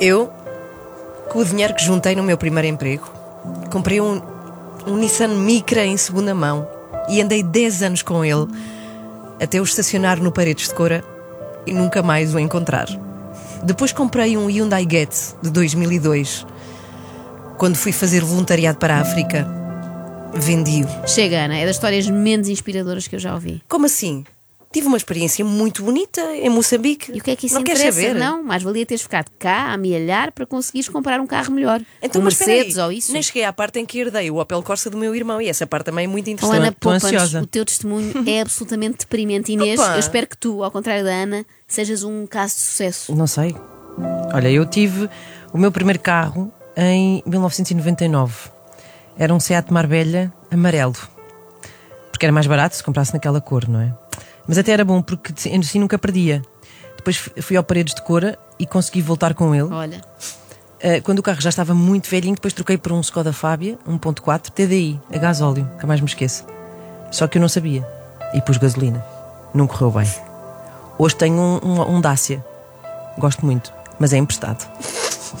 Eu, 0.00 0.32
com 1.28 1.40
o 1.40 1.44
dinheiro 1.44 1.74
que 1.74 1.84
juntei 1.84 2.16
no 2.16 2.22
meu 2.22 2.38
primeiro 2.38 2.66
emprego, 2.66 3.06
comprei 3.70 4.00
um, 4.00 4.22
um 4.86 4.96
Nissan 4.96 5.28
Micra 5.28 5.84
em 5.84 5.94
segunda 5.98 6.34
mão 6.34 6.66
e 7.06 7.20
andei 7.20 7.42
10 7.42 7.82
anos 7.82 8.02
com 8.02 8.24
ele 8.24 8.46
até 9.38 9.60
o 9.60 9.64
estacionar 9.64 10.22
no 10.22 10.32
Paredes 10.32 10.68
de 10.68 10.74
Cora 10.74 11.04
e 11.66 11.74
nunca 11.74 12.02
mais 12.02 12.34
o 12.34 12.38
encontrar. 12.38 12.88
Depois 13.62 13.92
comprei 13.92 14.38
um 14.38 14.46
Hyundai 14.46 14.86
Getz 14.90 15.36
de 15.42 15.50
2002. 15.50 16.46
Quando 17.58 17.76
fui 17.76 17.92
fazer 17.92 18.24
voluntariado 18.24 18.78
para 18.78 18.96
a 18.96 19.00
África, 19.02 19.46
vendi-o. 20.40 20.86
Chega, 21.08 21.44
Ana, 21.44 21.56
é 21.56 21.66
das 21.66 21.76
histórias 21.76 22.08
menos 22.08 22.48
inspiradoras 22.48 23.06
que 23.08 23.16
eu 23.16 23.20
já 23.20 23.34
ouvi. 23.34 23.62
Como 23.68 23.86
assim? 23.86 24.24
Tive 24.72 24.88
uma 24.88 24.96
experiência 24.98 25.42
muito 25.42 25.82
bonita 25.82 26.20
em 26.36 26.50
Moçambique. 26.50 27.10
E 27.14 27.18
o 27.18 27.22
que 27.22 27.30
é 27.30 27.36
que 27.36 27.46
isso 27.46 27.54
Não 27.54 27.62
queres 27.62 27.80
interessa? 27.80 28.00
saber? 28.08 28.18
Não, 28.18 28.42
mais 28.42 28.62
valia 28.62 28.84
teres 28.84 29.00
ficado 29.00 29.30
cá 29.38 29.68
a 29.68 29.72
amealhar 29.72 30.32
para 30.32 30.44
conseguires 30.44 30.86
comprar 30.88 31.18
um 31.18 31.26
carro 31.26 31.50
melhor. 31.52 31.80
Então, 32.02 32.20
um 32.20 32.24
mas 32.24 32.38
Mercedes 32.38 32.76
aí, 32.76 32.84
ou 32.84 32.92
isso. 32.92 33.10
Nem 33.12 33.22
cheguei 33.22 33.44
à 33.44 33.52
parte 33.54 33.78
em 33.78 33.86
que 33.86 33.98
herdei 33.98 34.30
o 34.30 34.36
Opel 34.38 34.62
Corsa 34.62 34.90
do 34.90 34.98
meu 34.98 35.14
irmão 35.14 35.40
e 35.40 35.48
essa 35.48 35.66
parte 35.66 35.86
também 35.86 36.04
é 36.04 36.08
muito 36.08 36.26
Oh, 36.28 36.30
interessante. 36.30 36.56
Ana, 36.58 36.68
Estou 36.68 36.92
poupa-nos. 36.92 37.04
ansiosa. 37.04 37.42
O 37.42 37.46
teu 37.46 37.64
testemunho 37.64 38.12
é 38.26 38.40
absolutamente 38.42 38.98
deprimente. 38.98 39.50
Inês, 39.52 39.80
Opa. 39.80 39.94
eu 39.94 40.00
espero 40.00 40.26
que 40.26 40.36
tu, 40.36 40.62
ao 40.62 40.70
contrário 40.70 41.04
da 41.04 41.10
Ana, 41.12 41.46
sejas 41.66 42.02
um 42.02 42.26
caso 42.26 42.56
de 42.56 42.60
sucesso. 42.60 43.14
Não 43.14 43.26
sei. 43.26 43.56
Olha, 44.34 44.50
eu 44.50 44.66
tive 44.66 45.08
o 45.54 45.58
meu 45.58 45.72
primeiro 45.72 46.00
carro 46.00 46.52
em 46.76 47.22
1999. 47.24 48.50
Era 49.18 49.34
um 49.34 49.40
Seat 49.40 49.72
Marbella 49.72 50.32
amarelo. 50.50 50.96
Porque 52.10 52.26
era 52.26 52.32
mais 52.32 52.46
barato 52.46 52.76
se 52.76 52.82
comprasse 52.82 53.12
naquela 53.12 53.40
cor, 53.40 53.68
não 53.68 53.80
é? 53.80 53.92
Mas 54.46 54.58
até 54.58 54.72
era 54.72 54.84
bom 54.84 55.02
porque 55.02 55.32
assim 55.32 55.78
nunca 55.78 55.98
perdia. 55.98 56.42
Depois 56.96 57.16
fui 57.16 57.56
ao 57.56 57.64
Paredes 57.64 57.94
de 57.94 58.02
Cora 58.02 58.38
e 58.58 58.66
consegui 58.66 59.02
voltar 59.02 59.34
com 59.34 59.54
ele. 59.54 59.72
Olha, 59.72 60.00
Uh, 60.76 61.00
quando 61.02 61.20
o 61.20 61.22
carro 61.22 61.40
já 61.40 61.48
estava 61.48 61.72
muito 61.72 62.08
velhinho, 62.08 62.34
depois 62.34 62.52
troquei 62.52 62.76
por 62.76 62.92
um 62.92 63.00
Skoda 63.00 63.32
Fábia 63.32 63.78
1.4 63.88 64.50
TDI, 64.50 65.00
a 65.10 65.16
gasóleo, 65.16 65.66
nunca 65.72 65.86
mais 65.86 66.00
me 66.00 66.06
esqueço. 66.06 66.44
Só 67.10 67.26
que 67.26 67.38
eu 67.38 67.40
não 67.40 67.48
sabia. 67.48 67.86
E 68.34 68.42
pus 68.42 68.58
gasolina. 68.58 69.02
Não 69.54 69.66
correu 69.66 69.90
bem. 69.90 70.08
Hoje 70.98 71.16
tenho 71.16 71.34
um, 71.34 71.60
um, 71.62 71.96
um 71.96 72.00
Dacia. 72.00 72.44
Gosto 73.16 73.46
muito, 73.46 73.72
mas 73.98 74.12
é 74.12 74.18
emprestado. 74.18 74.68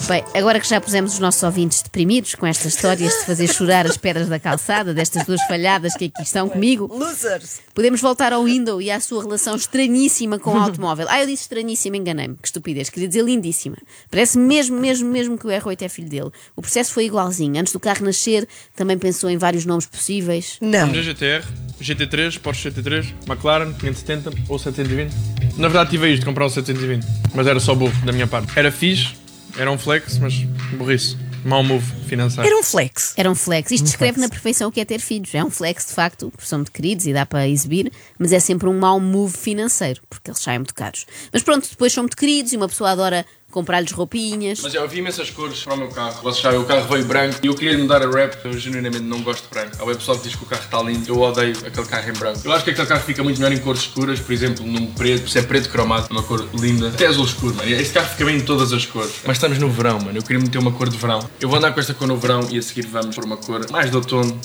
Bem, 0.08 0.24
agora 0.34 0.60
que 0.60 0.68
já 0.68 0.80
pusemos 0.80 1.14
os 1.14 1.18
nossos 1.18 1.42
ouvintes 1.42 1.82
deprimidos 1.82 2.34
com 2.34 2.46
estas 2.46 2.74
histórias 2.74 3.12
de 3.12 3.26
fazer 3.26 3.48
chorar 3.48 3.86
as 3.86 3.96
pedras 3.96 4.28
da 4.28 4.38
calçada, 4.38 4.94
destas 4.94 5.24
duas 5.24 5.42
falhadas 5.42 5.94
que 5.94 6.06
aqui 6.06 6.22
estão 6.22 6.48
comigo, 6.48 6.86
Losers! 6.92 7.60
Podemos 7.74 8.00
voltar 8.00 8.32
ao 8.32 8.44
Window 8.44 8.80
e 8.80 8.90
à 8.90 8.98
sua 9.00 9.22
relação 9.22 9.54
estranhíssima 9.54 10.38
com 10.38 10.54
o 10.54 10.56
automóvel. 10.56 11.06
Ah, 11.10 11.20
eu 11.20 11.26
disse 11.26 11.42
estranhíssima, 11.42 11.96
enganei-me. 11.96 12.34
Que 12.36 12.48
estupidez. 12.48 12.88
Queria 12.88 13.06
dizer 13.06 13.22
lindíssima. 13.22 13.76
Parece 14.10 14.38
mesmo, 14.38 14.80
mesmo, 14.80 15.10
mesmo 15.10 15.36
que 15.36 15.46
o 15.46 15.50
R8 15.50 15.82
é 15.82 15.88
filho 15.88 16.08
dele. 16.08 16.30
O 16.56 16.62
processo 16.62 16.94
foi 16.94 17.04
igualzinho. 17.04 17.60
Antes 17.60 17.74
do 17.74 17.78
carro 17.78 18.04
nascer, 18.04 18.48
também 18.74 18.96
pensou 18.96 19.28
em 19.28 19.36
vários 19.36 19.66
nomes 19.66 19.84
possíveis. 19.84 20.56
Não. 20.60 20.90
GTR, 20.90 21.44
GT3, 21.80 22.38
Porsche 22.38 22.70
GT3, 22.70 23.12
McLaren 23.28 23.74
570 23.74 24.32
ou 24.48 24.58
720. 24.58 25.12
Na 25.58 25.68
verdade 25.68 25.90
tive 25.90 26.08
isto 26.08 26.20
de 26.20 26.26
comprar 26.26 26.46
um 26.46 26.48
720, 26.48 27.06
mas 27.34 27.46
era 27.46 27.60
só 27.60 27.74
burro 27.74 27.94
da 28.06 28.12
minha 28.12 28.26
parte. 28.26 28.58
Era 28.58 28.72
fixe, 28.72 29.14
era 29.58 29.70
um 29.70 29.78
flex, 29.78 30.18
mas 30.18 30.34
burrice. 30.76 31.16
Mau 31.44 31.62
move 31.62 31.84
financeiro. 32.08 32.48
Era 32.48 32.58
um 32.58 32.62
flex. 32.62 33.14
Era 33.16 33.30
um 33.30 33.34
flex. 33.34 33.70
Isto 33.70 33.84
descreve 33.84 34.20
na 34.20 34.28
perfeição 34.28 34.68
o 34.68 34.72
que 34.72 34.80
é 34.80 34.84
ter 34.84 34.98
filhos. 34.98 35.32
É 35.32 35.44
um 35.44 35.50
flex, 35.50 35.86
de 35.86 35.92
facto, 35.92 36.28
porque 36.30 36.44
são 36.44 36.58
muito 36.58 36.72
queridos 36.72 37.06
e 37.06 37.12
dá 37.12 37.24
para 37.24 37.46
exibir, 37.46 37.92
mas 38.18 38.32
é 38.32 38.40
sempre 38.40 38.68
um 38.68 38.76
mau 38.76 38.98
move 38.98 39.36
financeiro, 39.36 40.00
porque 40.10 40.28
eles 40.28 40.42
saem 40.42 40.58
muito 40.58 40.74
caros. 40.74 41.06
Mas 41.32 41.44
pronto, 41.44 41.68
depois 41.70 41.92
são 41.92 42.02
muito 42.02 42.16
queridos 42.16 42.52
e 42.52 42.56
uma 42.56 42.66
pessoa 42.66 42.90
adora 42.90 43.24
comprar-lhes 43.50 43.92
roupinhas. 43.92 44.60
Mas 44.60 44.74
eu 44.74 44.86
vi 44.88 44.98
imensas 44.98 45.30
cores 45.30 45.62
para 45.62 45.74
o 45.74 45.76
meu 45.76 45.88
carro. 45.88 46.22
Vocês 46.22 46.42
sabem, 46.42 46.58
o 46.58 46.64
carro 46.64 46.86
veio 46.88 47.04
branco 47.04 47.38
e 47.42 47.46
eu 47.46 47.54
queria 47.54 47.72
lhe 47.72 47.82
mudar 47.82 48.02
a 48.02 48.10
rap. 48.10 48.44
Eu 48.44 48.52
genuinamente 48.58 49.04
não 49.04 49.22
gosto 49.22 49.44
de 49.44 49.48
branco. 49.50 49.76
Há 49.78 49.84
o 49.84 49.96
pessoal 49.96 50.18
que 50.18 50.24
diz 50.24 50.36
que 50.36 50.42
o 50.42 50.46
carro 50.46 50.62
está 50.62 50.82
lindo. 50.82 51.08
Eu 51.08 51.20
odeio 51.20 51.56
aquele 51.64 51.86
carro 51.86 52.10
em 52.10 52.12
branco. 52.12 52.40
Eu 52.44 52.52
acho 52.52 52.64
que 52.64 52.70
aquele 52.70 52.86
carro 52.86 53.02
fica 53.02 53.22
muito 53.22 53.40
melhor 53.40 53.56
em 53.56 53.60
cores 53.60 53.82
escuras, 53.82 54.20
por 54.20 54.32
exemplo, 54.32 54.66
num 54.66 54.86
preto, 54.92 55.28
se 55.28 55.38
é 55.38 55.42
preto 55.42 55.68
cromado, 55.70 56.08
uma 56.10 56.22
cor 56.22 56.46
linda. 56.54 56.88
Até 56.88 57.06
azul 57.06 57.24
escuro, 57.24 57.54
mano. 57.54 57.70
Este 57.70 57.94
carro 57.94 58.08
fica 58.08 58.24
bem 58.24 58.36
em 58.36 58.44
todas 58.44 58.72
as 58.72 58.84
cores. 58.84 59.14
Mas 59.24 59.36
estamos 59.36 59.58
no 59.58 59.70
verão, 59.70 60.00
mano. 60.00 60.18
Eu 60.18 60.22
queria 60.22 60.42
meter 60.42 60.58
uma 60.58 60.72
cor 60.72 60.88
de 60.88 60.96
verão. 60.96 61.28
Eu 61.40 61.48
vou 61.48 61.58
andar 61.58 61.72
com 61.72 61.80
esta 61.80 61.94
cor 61.94 62.08
no 62.08 62.16
verão 62.16 62.46
e 62.50 62.58
a 62.58 62.62
seguir 62.62 62.86
vamos 62.86 63.14
por 63.14 63.24
uma 63.24 63.36
cor 63.36 63.70
mais 63.70 63.90
de 63.90 63.96
outono. 63.96 64.38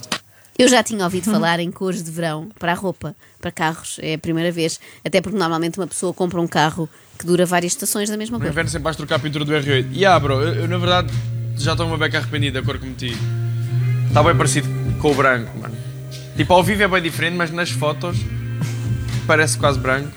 Eu 0.57 0.67
já 0.67 0.83
tinha 0.83 1.03
ouvido 1.03 1.31
falar 1.31 1.59
em 1.59 1.71
cores 1.71 2.03
de 2.03 2.11
verão 2.11 2.49
para 2.59 2.73
a 2.73 2.75
roupa, 2.75 3.15
para 3.39 3.51
carros, 3.51 3.97
é 3.99 4.13
a 4.13 4.17
primeira 4.17 4.51
vez. 4.51 4.79
Até 5.03 5.19
porque 5.19 5.37
normalmente 5.37 5.79
uma 5.79 5.87
pessoa 5.87 6.13
compra 6.13 6.39
um 6.39 6.47
carro 6.47 6.87
que 7.21 7.27
dura 7.27 7.45
várias 7.45 7.73
estações 7.73 8.09
da 8.09 8.17
mesma 8.17 8.37
No 8.37 8.43
cor. 8.43 8.51
inverno 8.51 8.69
sempre 8.69 8.83
vais 8.85 8.97
trocar 8.97 9.15
a 9.15 9.19
pintura 9.19 9.45
do 9.45 9.51
R8. 9.53 9.85
E 9.91 10.05
ah, 10.05 10.19
bro, 10.19 10.41
eu, 10.41 10.55
eu, 10.63 10.67
na 10.67 10.77
verdade 10.77 11.13
já 11.55 11.71
estou 11.73 11.85
uma 11.85 11.97
beca 11.97 12.17
arrependida 12.17 12.59
da 12.59 12.65
cor 12.65 12.79
que 12.79 12.85
meti. 12.87 13.15
Está 14.07 14.23
bem 14.23 14.35
parecido 14.35 14.67
com 14.99 15.11
o 15.11 15.15
branco, 15.15 15.55
mano. 15.59 15.75
Tipo, 16.35 16.53
ao 16.53 16.63
vivo 16.63 16.81
é 16.83 16.87
bem 16.87 17.01
diferente, 17.01 17.35
mas 17.35 17.51
nas 17.51 17.69
fotos 17.69 18.17
parece 19.27 19.57
quase 19.57 19.77
branco. 19.79 20.11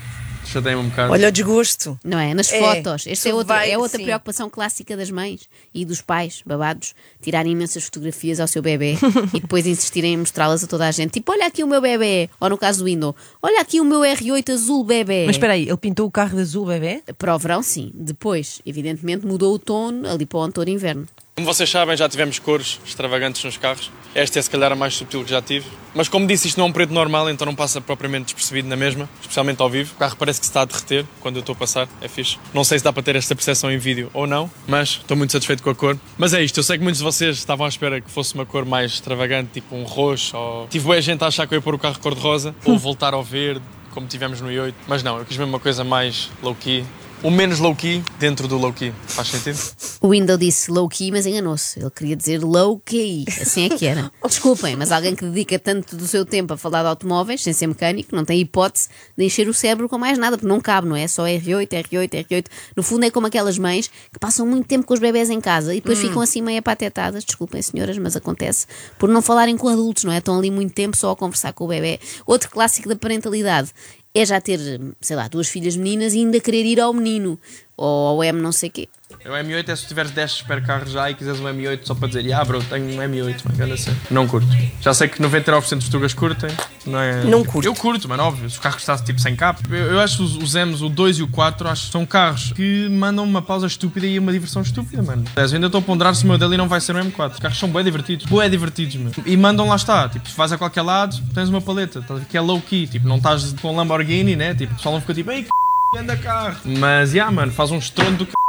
Chateia-me 0.47 0.83
um 0.83 0.89
bocado. 0.89 1.13
Olha 1.13 1.29
o 1.29 1.33
desgosto. 1.33 1.99
Não 2.05 2.19
é? 2.19 2.35
Nas 2.35 2.53
É, 2.53 2.59
fotos. 2.59 3.07
Esta 3.07 3.29
é 3.29 3.35
outra, 3.35 3.55
vai, 3.57 3.71
é 3.73 3.79
outra 3.79 3.99
sim. 3.99 4.05
preocupação 4.05 4.49
clássica 4.51 4.97
das 4.97 5.11
mães 5.11 5.49
e 5.75 5.85
dos 5.85 6.01
pais, 6.01 6.43
babados, 6.47 6.95
tirarem 7.21 7.53
imensas 7.53 7.85
fotografias 7.85 8.39
ao 8.41 8.47
seu 8.47 8.63
bebê 8.63 8.97
e 9.35 9.41
depois 9.41 9.67
insistirem 9.67 10.15
em 10.15 10.17
mostrá-las 10.19 10.63
a 10.63 10.67
toda 10.67 10.87
a 10.87 10.91
gente. 10.93 11.13
Tipo, 11.13 11.33
olha 11.33 11.47
aqui 11.47 11.65
o 11.65 11.67
meu 11.67 11.81
bebê. 11.81 12.29
Ou 12.41 12.49
no 12.51 12.59
caso 12.59 12.81
do 12.81 12.85
Windows, 12.85 13.15
olha 13.43 13.61
aqui 13.61 13.81
o 13.81 13.85
meu 13.85 14.01
R8 14.01 14.53
azul 14.53 14.85
bebê. 14.85 15.25
Mas 15.27 15.37
espera 15.37 15.55
aí, 15.55 15.69
ele 15.69 15.77
pintou 15.77 16.07
o 16.07 16.11
carro 16.11 16.37
de 16.37 16.43
azul, 16.43 16.67
bebê? 16.67 17.03
Para 17.19 17.35
o 17.35 17.39
verão, 17.39 17.63
sim. 17.63 17.91
Depois, 17.95 18.61
evidentemente, 18.65 19.27
mudou 19.27 19.55
o 19.55 19.59
tom 19.59 20.03
ali 20.07 20.27
para 20.27 20.39
o 20.39 20.43
outono 20.43 20.69
inverno. 20.71 21.07
Como 21.35 21.47
vocês 21.47 21.69
sabem, 21.69 21.97
já 21.97 22.09
tivemos 22.09 22.39
cores 22.39 22.79
extravagantes 22.87 23.43
nos 23.43 23.57
carros. 23.57 23.91
Esta 24.15 24.39
é 24.39 24.43
se 24.43 24.49
calhar 24.49 24.71
a 24.71 24.77
mais 24.77 24.95
subtil 24.95 25.25
que 25.25 25.31
já 25.31 25.43
tive. 25.43 25.67
Mas 25.95 26.09
como 26.09 26.27
disse, 26.27 26.47
isto 26.49 26.59
não 26.59 26.67
é 26.67 26.69
um 26.69 26.73
preto 26.73 26.93
normal, 26.93 27.29
então 27.31 27.45
não 27.45 27.55
passa 27.55 27.81
propriamente 27.81 28.27
despercebido 28.27 28.69
na 28.69 28.77
mesma, 28.77 29.09
especialmente 29.21 29.61
ao 29.61 29.69
vivo. 29.69 29.93
O 29.95 29.99
carro 29.99 30.17
parece 30.17 30.41
que 30.41 30.47
se 30.47 30.51
está 30.51 30.63
a 30.63 30.65
derreter 30.65 31.05
quando 31.21 31.37
eu 31.37 31.41
estou 31.41 31.53
a 31.53 31.57
passar, 31.57 31.89
é 32.01 32.07
fixe. 32.07 32.39
Não 32.53 32.63
sei 32.63 32.79
se 32.79 32.85
dá 32.85 32.93
para 32.93 33.03
ter 33.03 33.17
esta 33.17 33.35
percepção 33.35 33.71
em 33.71 33.79
vídeo 33.79 34.11
ou 34.15 34.27
não, 34.27 34.51
mas 34.67 34.91
estou 34.91 35.17
muito 35.17 35.33
satisfeito 35.33 35.63
com 35.63 35.71
a 35.71 35.75
cor. 35.75 35.99
Mas 36.17 36.33
é 36.33 36.43
isto, 36.43 36.59
eu 36.59 36.65
sei 36.65 36.79
que 36.79 36.85
muitos 36.85 36.99
de 36.99 37.05
vocês 37.05 37.37
estavam 37.37 37.67
à 37.67 37.69
espera 37.69 38.01
que 38.01 38.11
fosse 38.11 38.35
uma 38.35 38.47
cor 38.47 38.65
mais 38.65 38.93
extravagante, 38.93 39.51
tipo 39.55 39.75
um 39.75 39.83
roxo, 39.83 40.37
ou... 40.37 40.69
Tive 40.69 40.85
boa 40.85 41.01
gente 41.01 41.23
a 41.25 41.27
achar 41.27 41.47
que 41.47 41.55
eu 41.55 41.59
ia 41.59 41.63
pôr 41.63 41.75
o 41.75 41.79
carro 41.79 41.99
cor-de-rosa, 41.99 42.55
ou 42.65 42.79
voltar 42.79 43.15
ao 43.15 43.23
verde, 43.23 43.63
como 43.91 44.07
tivemos 44.07 44.41
no 44.41 44.49
i8. 44.49 44.75
Mas 44.87 45.03
não, 45.03 45.19
eu 45.19 45.25
quis 45.25 45.37
mesmo 45.37 45.53
uma 45.53 45.61
coisa 45.61 45.85
mais 45.85 46.31
low-key. 46.43 46.85
O 47.25 47.31
menos 47.31 47.59
low-key 47.59 48.05
dentro 48.19 48.47
do 48.47 48.59
low-key. 48.59 48.93
Faz 49.07 49.29
sentido? 49.29 49.59
O 50.03 50.11
Windows 50.11 50.39
disse 50.39 50.71
low 50.71 50.87
key, 50.87 51.11
mas 51.11 51.25
enganou-se. 51.25 51.81
Ele 51.81 51.89
queria 51.89 52.15
dizer 52.15 52.45
low 52.45 52.79
key. 52.79 53.25
Assim 53.41 53.65
é 53.65 53.71
que 53.71 53.87
era. 53.87 54.13
Desculpem, 54.23 54.77
mas 54.77 54.93
alguém 54.93 55.17
que 55.17 55.25
dedica 55.25 55.59
tanto 55.59 55.97
do 55.97 56.07
seu 56.07 56.27
tempo 56.27 56.53
a 56.53 56.59
falar 56.59 56.83
de 56.83 56.89
automóveis, 56.89 57.43
sem 57.43 57.55
ser 57.55 57.67
mecânico, 57.67 58.15
não 58.15 58.27
tem 58.27 58.39
hipótese 58.39 58.91
de 59.17 59.25
encher 59.25 59.49
o 59.49 59.55
cérebro 59.55 59.89
com 59.89 59.97
mais 59.97 60.19
nada, 60.19 60.37
porque 60.37 60.47
não 60.47 60.61
cabe, 60.61 60.87
não 60.87 60.95
é? 60.95 61.09
Só 61.09 61.25
R8, 61.25 61.67
R8, 61.67 62.27
R8. 62.27 62.47
No 62.77 62.83
fundo 62.83 63.07
é 63.07 63.11
como 63.11 63.27
aquelas 63.27 63.57
mães 63.57 63.89
que 64.13 64.19
passam 64.21 64.47
muito 64.47 64.67
tempo 64.69 64.87
com 64.87 64.93
os 64.93 65.01
bebés 65.01 65.31
em 65.31 65.41
casa 65.41 65.73
e 65.73 65.81
depois 65.81 65.99
ficam 65.99 66.21
assim 66.21 66.43
meio 66.43 66.59
apatetadas, 66.59 67.25
desculpem 67.25 67.63
senhoras, 67.63 67.97
mas 67.97 68.15
acontece, 68.15 68.67
por 68.99 69.09
não 69.09 69.23
falarem 69.23 69.57
com 69.57 69.69
adultos, 69.69 70.05
não 70.05 70.13
é? 70.13 70.19
Estão 70.19 70.37
ali 70.37 70.51
muito 70.51 70.75
tempo 70.75 70.95
só 70.95 71.13
a 71.13 71.17
conversar 71.17 71.55
com 71.55 71.65
o 71.65 71.69
bebê. 71.69 71.99
Outro 72.27 72.51
clássico 72.51 72.87
da 72.87 72.97
parentalidade 72.97 73.73
é 74.15 74.25
já 74.25 74.41
ter, 74.41 74.59
sei 75.01 75.17
lá, 75.17 75.27
duas 75.27 75.49
filhas 75.49 75.77
meninas 75.77 76.15
e 76.15 76.19
ainda 76.19 76.39
querer 76.39 76.65
ir 76.65 76.81
ao 76.81 76.93
menino 76.93 77.39
ou 77.77 78.09
ao 78.09 78.25
M 78.25 78.41
não 78.41 78.53
sei 78.53 78.71
quê. 78.71 78.89
O 79.27 79.31
M8 79.31 79.69
é 79.71 79.77
se 79.77 79.87
tiveres 79.87 80.11
10 80.11 80.31
supercarros 80.31 80.93
já 80.93 81.11
e 81.11 81.15
quiseres 81.15 81.41
um 81.41 81.45
M8 81.45 81.81
só 81.85 81.95
para 81.95 82.09
dizer, 82.09 82.31
ah, 82.35 82.45
bro, 82.45 82.63
tenho 82.63 82.85
um 82.85 82.97
M8, 82.99 83.41
mas 83.45 83.59
anda 83.59 83.73
assim. 83.73 83.97
Não 84.11 84.29
curto. 84.29 84.47
Já 84.83 84.93
sei 84.93 85.09
que 85.09 85.19
99% 85.19 85.77
dos 85.77 85.89
tugas 85.89 86.13
curtem, 86.13 86.51
não 86.85 87.01
é? 87.01 87.25
Não 87.25 87.43
curto. 87.43 87.67
Eu 87.67 87.75
curto, 87.75 88.07
mano, 88.07 88.23
óbvio. 88.23 88.51
Se 88.51 88.59
o 88.59 88.61
carro 88.61 88.75
custasse 88.75 89.03
tipo 89.03 89.19
100 89.19 89.37
k 89.37 89.57
eu, 89.71 89.77
eu 89.77 90.01
acho 90.01 90.23
os, 90.23 90.37
os 90.37 90.55
M's, 90.55 90.83
o 90.83 90.91
2 90.91 91.19
e 91.19 91.23
o 91.23 91.29
4, 91.29 91.69
acho 91.69 91.87
que 91.87 91.93
são 91.93 92.05
carros 92.05 92.53
que 92.53 92.87
mandam 92.91 93.25
uma 93.25 93.41
pausa 93.41 93.67
estúpida 93.67 94.07
e 94.07 94.19
uma 94.19 94.31
diversão 94.31 94.61
estúpida, 94.61 95.03
mano. 95.03 95.25
Eu 95.35 95.43
ainda 95.43 95.67
estou 95.67 95.79
a 95.79 95.83
ponderar 95.83 96.15
se 96.15 96.25
o 96.25 96.27
meu 96.27 96.37
dele 96.37 96.59
não 96.59 96.69
vai 96.69 96.83
ser 96.83 96.95
um 96.95 97.01
M4. 97.01 97.33
Os 97.33 97.39
carros 97.39 97.59
são 97.59 97.71
bem 97.71 97.83
divertidos, 97.83 98.27
bem 98.27 98.51
divertidos, 98.51 98.97
mano. 98.97 99.13
E 99.25 99.37
mandam 99.39 99.67
lá 99.67 99.77
está, 99.77 100.07
tipo, 100.07 100.29
se 100.29 100.37
vais 100.37 100.53
a 100.53 100.59
qualquer 100.59 100.83
lado, 100.83 101.17
tens 101.33 101.49
uma 101.49 101.63
paleta, 101.63 102.01
ver? 102.01 102.27
que 102.27 102.37
é 102.37 102.41
low 102.43 102.61
key, 102.61 102.87
tipo, 102.87 103.09
não 103.09 103.17
estás 103.17 103.55
com 103.55 103.75
Lamborghini, 103.75 104.37
né? 104.37 104.55
Tipo, 104.55 104.75
pessoal 104.75 104.95
não 104.95 105.01
fica 105.01 105.15
tipo, 105.15 105.31
ei, 105.31 105.45
c... 105.45 105.99
anda 105.99 106.15
carro. 106.15 106.59
Mas, 106.63 107.13
já, 107.13 107.31
mano, 107.31 107.51
faz 107.53 107.71
um 107.71 107.79
estrondo 107.79 108.19
do 108.19 108.25
c... 108.27 108.44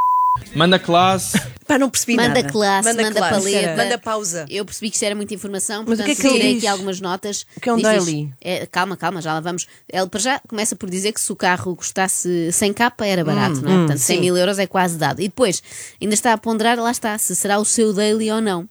Manda 0.56 0.80
classe. 0.80 1.40
Pá, 1.68 1.80
não 1.80 1.90
percebi 1.90 2.16
Manda 2.16 2.30
nada. 2.30 2.50
classe, 2.50 2.88
manda, 2.94 3.12
classe. 3.12 3.34
paleta. 3.34 3.76
Manda 3.76 3.98
pausa. 3.98 4.46
Eu 4.50 4.64
percebi 4.64 4.90
que 4.92 4.96
isto 4.98 5.04
era 5.04 5.16
muita 5.16 5.34
informação, 5.34 5.84
Mas 5.88 6.00
o 6.00 6.04
portanto 6.04 6.06
que 6.06 6.12
é 6.12 6.16
que 6.16 6.28
ele 6.28 6.34
tirei 6.36 6.58
aqui 6.58 6.68
algumas 6.68 7.02
notas. 7.02 7.46
O 7.58 7.60
que 7.60 7.70
é 7.70 7.74
um 7.74 7.82
daily? 7.82 8.32
É, 8.40 8.66
calma, 8.68 8.96
calma, 8.96 9.20
já 9.20 9.34
lá 9.34 9.40
vamos. 9.40 9.66
Ele 9.92 10.08
para 10.08 10.20
já 10.20 10.40
começa 10.48 10.76
por 10.76 10.90
dizer 10.90 11.12
que 11.12 11.20
se 11.20 11.32
o 11.32 11.36
carro 11.36 11.76
custasse 11.76 12.52
100 12.52 12.74
capa 12.74 13.06
era 13.06 13.24
barato, 13.26 13.62
não 13.62 13.72
é? 13.72 13.78
Portanto, 13.80 13.98
100 13.98 14.22
mil 14.22 14.38
euros 14.38 14.60
é 14.60 14.68
quase 14.68 14.98
dado. 14.98 15.22
E 15.22 15.28
depois 15.28 15.64
ainda 16.00 16.14
está 16.14 16.34
a 16.34 16.38
ponderar, 16.38 16.78
lá 16.78 16.92
está, 16.92 17.18
se 17.18 17.36
será 17.36 17.58
o 17.58 17.66
seu 17.66 17.92
daily 17.94 18.32
ou 18.32 18.42
não. 18.42 18.70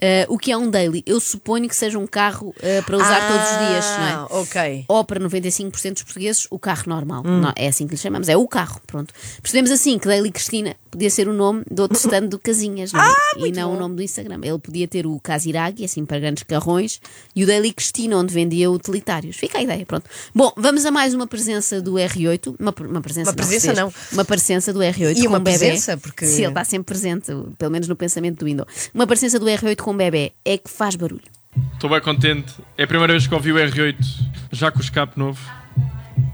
Eh, 0.00 0.26
o 0.28 0.38
que 0.38 0.52
é 0.52 0.56
um 0.56 0.70
daily? 0.70 1.02
Eu 1.04 1.18
suponho 1.18 1.68
que 1.68 1.74
seja 1.74 1.98
um 1.98 2.06
carro 2.06 2.54
eh, 2.62 2.80
para 2.82 2.96
usar 2.96 3.26
todos 3.26 3.50
os 3.50 3.68
dias, 3.68 3.84
não 3.98 4.06
é? 4.06 4.12
Ah, 4.12 4.26
ok. 4.30 4.84
ou 4.88 5.04
para 5.04 5.18
95% 5.18 5.92
dos 5.94 6.02
portugueses, 6.04 6.46
o 6.50 6.58
carro 6.60 6.84
normal. 6.86 7.24
Não, 7.24 7.52
é 7.56 7.66
assim 7.66 7.86
que 7.86 7.94
lhe 7.94 8.00
chamamos, 8.00 8.28
é 8.28 8.36
o 8.36 8.46
carro. 8.46 8.80
Pronto. 8.86 9.12
Percebemos 9.42 9.70
assim 9.72 9.98
que 9.98 10.06
Daily 10.06 10.30
Cristina 10.30 10.76
podia 10.90 11.05
ser 11.10 11.28
o 11.28 11.32
nome 11.32 11.62
do 11.70 11.82
outro 11.82 11.96
stand 11.98 12.26
do 12.28 12.38
Casinhas, 12.38 12.92
não 12.92 13.00
é? 13.02 13.14
e 13.38 13.52
não 13.52 13.74
o 13.74 13.78
nome 13.78 13.96
do 13.96 14.02
Instagram. 14.02 14.40
Ele 14.42 14.58
podia 14.58 14.86
ter 14.88 15.06
o 15.06 15.18
Casiraghi, 15.20 15.84
assim 15.84 16.04
para 16.04 16.18
grandes 16.18 16.42
carrões, 16.42 17.00
e 17.34 17.44
o 17.44 17.46
Daily 17.46 17.72
Cristina, 17.72 18.16
onde 18.16 18.32
vendia 18.32 18.70
utilitários. 18.70 19.36
Fica 19.36 19.58
a 19.58 19.62
ideia, 19.62 19.84
pronto. 19.86 20.08
Bom, 20.34 20.52
vamos 20.56 20.84
a 20.86 20.90
mais 20.90 21.14
uma 21.14 21.26
presença 21.26 21.80
do 21.82 21.92
R8. 21.94 22.56
Uma, 22.58 22.74
uma 22.88 23.00
presença, 23.00 23.30
Uma 23.30 23.36
presença, 23.36 23.66
percebes? 23.66 23.78
não. 23.78 23.92
Uma 24.12 24.24
presença 24.24 24.72
do 24.72 24.80
R8 24.80 25.16
E 25.16 25.22
com 25.22 25.28
uma 25.28 25.38
um 25.38 25.42
bebê. 25.42 25.58
presença, 25.58 25.96
porque- 25.96 26.26
Sim, 26.26 26.42
ele 26.42 26.48
está 26.48 26.64
sempre 26.64 26.86
presente, 26.86 27.26
pelo 27.58 27.70
menos 27.70 27.88
no 27.88 27.96
pensamento 27.96 28.38
do 28.40 28.46
Windows. 28.46 28.90
Uma 28.94 29.06
presença 29.06 29.38
do 29.38 29.46
R8 29.46 29.76
com 29.82 29.92
um 29.92 29.96
bebê 29.96 30.32
é 30.44 30.58
que 30.58 30.68
faz 30.70 30.96
barulho. 30.96 31.22
Estou 31.74 31.88
bem 31.88 32.00
contente. 32.00 32.52
É 32.76 32.82
a 32.84 32.86
primeira 32.86 33.12
vez 33.12 33.26
que 33.26 33.34
ouvi 33.34 33.50
o 33.52 33.56
R8 33.56 33.96
já 34.52 34.70
com 34.70 34.78
o 34.78 34.82
escape 34.82 35.18
novo. 35.18 35.40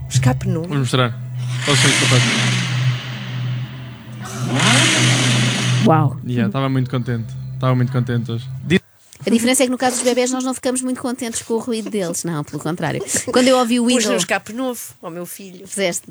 Escape 0.09 0.47
novo. 0.47 0.67
Vamos 0.67 0.79
mostrar. 0.91 1.17
Olha 1.67 1.77
só 1.77 1.87
isto, 1.87 2.03
rapaz. 2.05 2.72
Uau! 5.85 6.17
Yeah, 6.25 6.47
Estava 6.47 6.69
muito 6.69 6.89
contente. 6.89 7.33
Estava 7.53 7.75
muito 7.75 7.91
contente 7.91 8.31
hoje. 8.31 8.47
A 9.25 9.29
diferença 9.29 9.63
é 9.63 9.65
que 9.65 9.71
no 9.71 9.77
caso 9.77 9.95
dos 9.97 10.03
bebés 10.03 10.31
nós 10.31 10.43
não 10.43 10.53
ficamos 10.53 10.81
muito 10.81 11.01
contentes 11.01 11.41
com 11.41 11.53
o 11.53 11.59
ruído 11.59 11.89
deles, 11.89 12.23
não, 12.23 12.43
pelo 12.43 12.61
contrário. 12.61 13.01
Quando 13.31 13.47
eu 13.47 13.57
ouvi 13.57 13.79
o 13.79 13.83
Pus 13.83 13.93
no 13.93 13.99
Windows, 13.99 14.21
escape 14.21 14.53
novo 14.53 14.81
ao 15.01 15.09
meu 15.09 15.25
filho. 15.25 15.65
fizeste. 15.65 16.07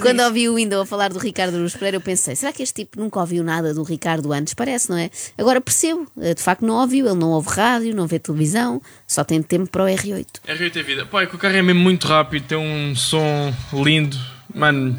Quando 0.00 0.20
ouvi 0.20 0.48
o 0.48 0.54
Windows 0.54 0.82
a 0.82 0.86
falar 0.86 1.12
do 1.12 1.18
Ricardo 1.18 1.58
Luz 1.58 1.74
Pereira, 1.74 1.98
eu 1.98 2.00
pensei: 2.00 2.34
será 2.34 2.52
que 2.52 2.62
este 2.62 2.84
tipo 2.84 2.98
nunca 2.98 3.20
ouviu 3.20 3.44
nada 3.44 3.74
do 3.74 3.82
Ricardo 3.82 4.32
antes? 4.32 4.54
Parece, 4.54 4.88
não 4.88 4.96
é? 4.96 5.10
Agora 5.36 5.60
percebo, 5.60 6.06
eh, 6.20 6.34
de 6.34 6.42
facto 6.42 6.64
não 6.64 6.80
ouviu, 6.80 7.06
ele 7.06 7.18
não 7.18 7.30
ouve 7.30 7.50
rádio, 7.50 7.94
não 7.94 8.06
vê 8.06 8.18
televisão, 8.18 8.80
só 9.06 9.22
tem 9.22 9.42
tempo 9.42 9.68
para 9.68 9.84
o 9.84 9.86
R8. 9.86 10.26
R8 10.48 10.76
é 10.76 10.82
vida. 10.82 11.06
Pá, 11.06 11.22
é 11.22 11.26
que 11.26 11.36
o 11.36 11.38
carro 11.38 11.56
é 11.56 11.62
mesmo 11.62 11.80
muito 11.80 12.06
rápido, 12.06 12.46
tem 12.46 12.58
um 12.58 12.96
som 12.96 13.52
lindo. 13.72 14.16
Mano, 14.54 14.96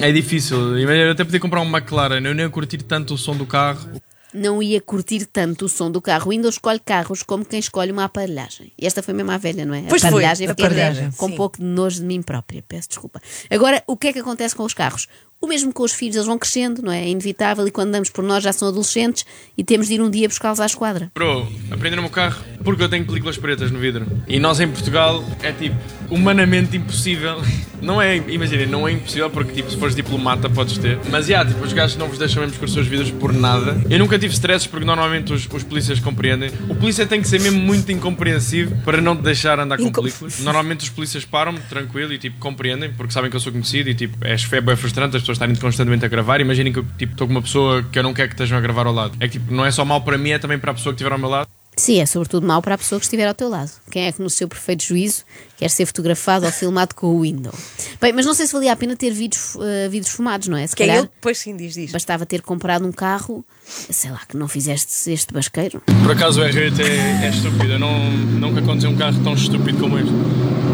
é 0.00 0.12
difícil. 0.12 0.78
Eu 0.78 1.10
até 1.10 1.24
podia 1.24 1.40
comprar 1.40 1.60
um 1.60 1.68
McLaren, 1.68 2.24
eu 2.24 2.34
nem 2.34 2.44
ia 2.44 2.50
curtir 2.50 2.78
tanto 2.78 3.14
o 3.14 3.18
som 3.18 3.36
do 3.36 3.44
carro. 3.44 4.00
Não 4.32 4.62
ia 4.62 4.80
curtir 4.80 5.24
tanto 5.24 5.64
o 5.64 5.68
som 5.68 5.90
do 5.90 6.00
carro. 6.00 6.26
O 6.26 6.30
Windows 6.30 6.56
escolhe 6.56 6.78
carros 6.78 7.22
como 7.22 7.44
quem 7.44 7.58
escolhe 7.58 7.90
uma 7.90 8.04
aparelhagem. 8.04 8.70
E 8.78 8.86
esta 8.86 9.02
foi 9.02 9.14
mesmo 9.14 9.30
a 9.30 9.38
velha, 9.38 9.64
não 9.64 9.74
é? 9.74 9.82
Pois 9.88 10.02
foi, 10.02 10.10
aparelhagem, 10.10 10.48
fiquei 10.48 10.66
aparelhagem, 10.66 11.10
com 11.12 11.26
um 11.26 11.30
sim. 11.30 11.36
pouco 11.36 11.58
de 11.58 11.64
nojo 11.64 12.00
de 12.00 12.06
mim 12.06 12.20
própria, 12.20 12.62
peço 12.68 12.88
desculpa. 12.88 13.20
Agora, 13.50 13.82
o 13.86 13.96
que 13.96 14.08
é 14.08 14.12
que 14.12 14.18
acontece 14.18 14.54
com 14.54 14.64
os 14.64 14.74
carros? 14.74 15.08
O 15.38 15.46
mesmo 15.46 15.72
com 15.72 15.82
os 15.82 15.92
filhos, 15.92 16.16
eles 16.16 16.26
vão 16.26 16.38
crescendo, 16.38 16.80
não 16.80 16.90
é? 16.90 17.04
É 17.04 17.08
inevitável 17.08 17.66
e 17.66 17.70
quando 17.70 17.88
andamos 17.88 18.08
por 18.08 18.24
nós 18.24 18.42
já 18.42 18.52
são 18.52 18.68
adolescentes 18.68 19.26
e 19.56 19.62
temos 19.62 19.86
de 19.86 19.94
ir 19.94 20.00
um 20.00 20.10
dia 20.10 20.26
buscá-los 20.26 20.60
à 20.60 20.66
esquadra. 20.66 21.10
Bro, 21.14 21.46
aprenderam 21.70 22.06
o 22.06 22.10
carro 22.10 22.42
porque 22.64 22.82
eu 22.82 22.88
tenho 22.88 23.04
películas 23.04 23.36
pretas 23.36 23.70
no 23.70 23.78
vidro. 23.78 24.06
E 24.26 24.40
nós 24.40 24.58
em 24.60 24.68
Portugal 24.68 25.22
é 25.42 25.52
tipo, 25.52 25.76
humanamente 26.10 26.76
impossível. 26.76 27.40
Não 27.76 28.00
é, 28.00 28.16
imaginem, 28.16 28.66
não 28.66 28.88
é 28.88 28.92
impossível 28.92 29.28
porque 29.28 29.52
tipo, 29.52 29.70
se 29.70 29.76
fores 29.76 29.94
diplomata 29.94 30.48
podes 30.48 30.78
ter. 30.78 30.98
Mas 31.10 31.26
já, 31.26 31.44
tipo, 31.44 31.62
os 31.62 31.74
gajos 31.74 31.98
não 31.98 32.08
vos 32.08 32.16
deixam 32.18 32.42
mesmo 32.42 32.58
com 32.58 32.64
os 32.64 32.72
seus 32.72 32.86
vidros 32.86 33.10
por 33.10 33.34
nada. 33.34 33.78
Eu 33.90 33.98
nunca 33.98 34.18
tive 34.18 34.32
stresses 34.32 34.66
porque 34.66 34.86
normalmente 34.86 35.30
os, 35.30 35.46
os 35.46 35.62
polícias 35.62 36.00
compreendem. 36.00 36.50
O 36.70 36.74
polícia 36.74 37.06
tem 37.06 37.20
que 37.20 37.28
ser 37.28 37.38
mesmo 37.38 37.60
muito 37.60 37.92
incompreensivo 37.92 38.74
para 38.82 38.98
não 39.02 39.14
te 39.14 39.22
deixar 39.22 39.60
andar 39.60 39.76
com 39.76 39.92
películas. 39.92 40.40
Normalmente 40.40 40.84
os 40.84 40.88
polícias 40.88 41.26
param-me 41.26 41.60
tranquilo 41.60 42.14
e 42.14 42.18
tipo, 42.18 42.38
compreendem 42.38 42.90
porque 42.94 43.12
sabem 43.12 43.28
que 43.28 43.36
eu 43.36 43.40
sou 43.40 43.52
conhecido 43.52 43.90
e 43.90 43.94
tipo, 43.94 44.16
é, 44.22 44.34
é 44.34 44.60
bem 44.62 44.74
frustrante 44.74 45.18
pessoas 45.26 45.36
estarem 45.36 45.56
constantemente 45.56 46.04
a 46.04 46.08
gravar. 46.08 46.40
Imaginem 46.40 46.72
que 46.72 46.78
eu 46.78 46.86
tipo, 46.96 47.12
estou 47.12 47.26
com 47.26 47.32
uma 47.32 47.42
pessoa 47.42 47.82
que 47.82 47.98
eu 47.98 48.02
não 48.02 48.14
quero 48.14 48.28
que 48.28 48.34
estejam 48.34 48.56
a 48.56 48.60
gravar 48.60 48.86
ao 48.86 48.92
lado. 48.92 49.16
É 49.18 49.26
que 49.26 49.38
tipo, 49.38 49.52
não 49.52 49.64
é 49.64 49.70
só 49.70 49.84
mal 49.84 50.00
para 50.00 50.16
mim, 50.16 50.30
é 50.30 50.38
também 50.38 50.58
para 50.58 50.70
a 50.70 50.74
pessoa 50.74 50.92
que 50.92 50.96
estiver 50.96 51.12
ao 51.12 51.18
meu 51.18 51.28
lado. 51.28 51.48
Sim, 51.78 52.00
é 52.00 52.06
sobretudo 52.06 52.46
mau 52.46 52.62
para 52.62 52.74
a 52.74 52.78
pessoa 52.78 52.98
que 52.98 53.04
estiver 53.04 53.28
ao 53.28 53.34
teu 53.34 53.50
lado. 53.50 53.70
Quem 53.90 54.06
é 54.06 54.12
que 54.12 54.22
no 54.22 54.30
seu 54.30 54.48
perfeito 54.48 54.82
juízo 54.82 55.24
quer 55.58 55.68
ser 55.68 55.84
fotografado 55.84 56.46
ou 56.46 56.52
filmado 56.52 56.94
com 56.94 57.08
o 57.08 57.20
Windows? 57.20 57.54
Bem, 58.00 58.14
mas 58.14 58.24
não 58.24 58.32
sei 58.32 58.46
se 58.46 58.54
valia 58.54 58.72
a 58.72 58.76
pena 58.76 58.96
ter 58.96 59.10
vidros, 59.10 59.58
eh, 59.60 59.86
vidros 59.90 60.10
fumados, 60.10 60.48
não 60.48 60.56
é? 60.56 60.66
Se 60.66 60.74
Que 60.74 60.84
é 60.84 60.86
calhar 60.86 61.02
ele, 61.02 61.10
depois 61.14 61.36
sim 61.36 61.54
diz 61.54 61.92
bastava 61.92 62.24
ter 62.24 62.40
comprado 62.40 62.86
um 62.86 62.92
carro, 62.92 63.44
sei 63.90 64.10
lá, 64.10 64.20
que 64.26 64.38
não 64.38 64.48
fizeste 64.48 65.12
este 65.12 65.34
basqueiro. 65.34 65.82
Por 66.02 66.12
acaso 66.12 66.40
o 66.40 66.44
R8 66.44 66.80
é, 66.80 67.26
é 67.26 67.28
estúpido. 67.28 67.70
Eu 67.70 67.78
não, 67.78 68.10
nunca 68.10 68.62
conduzi 68.62 68.86
um 68.86 68.96
carro 68.96 69.22
tão 69.22 69.34
estúpido 69.34 69.78
como 69.78 69.98
este. 69.98 70.12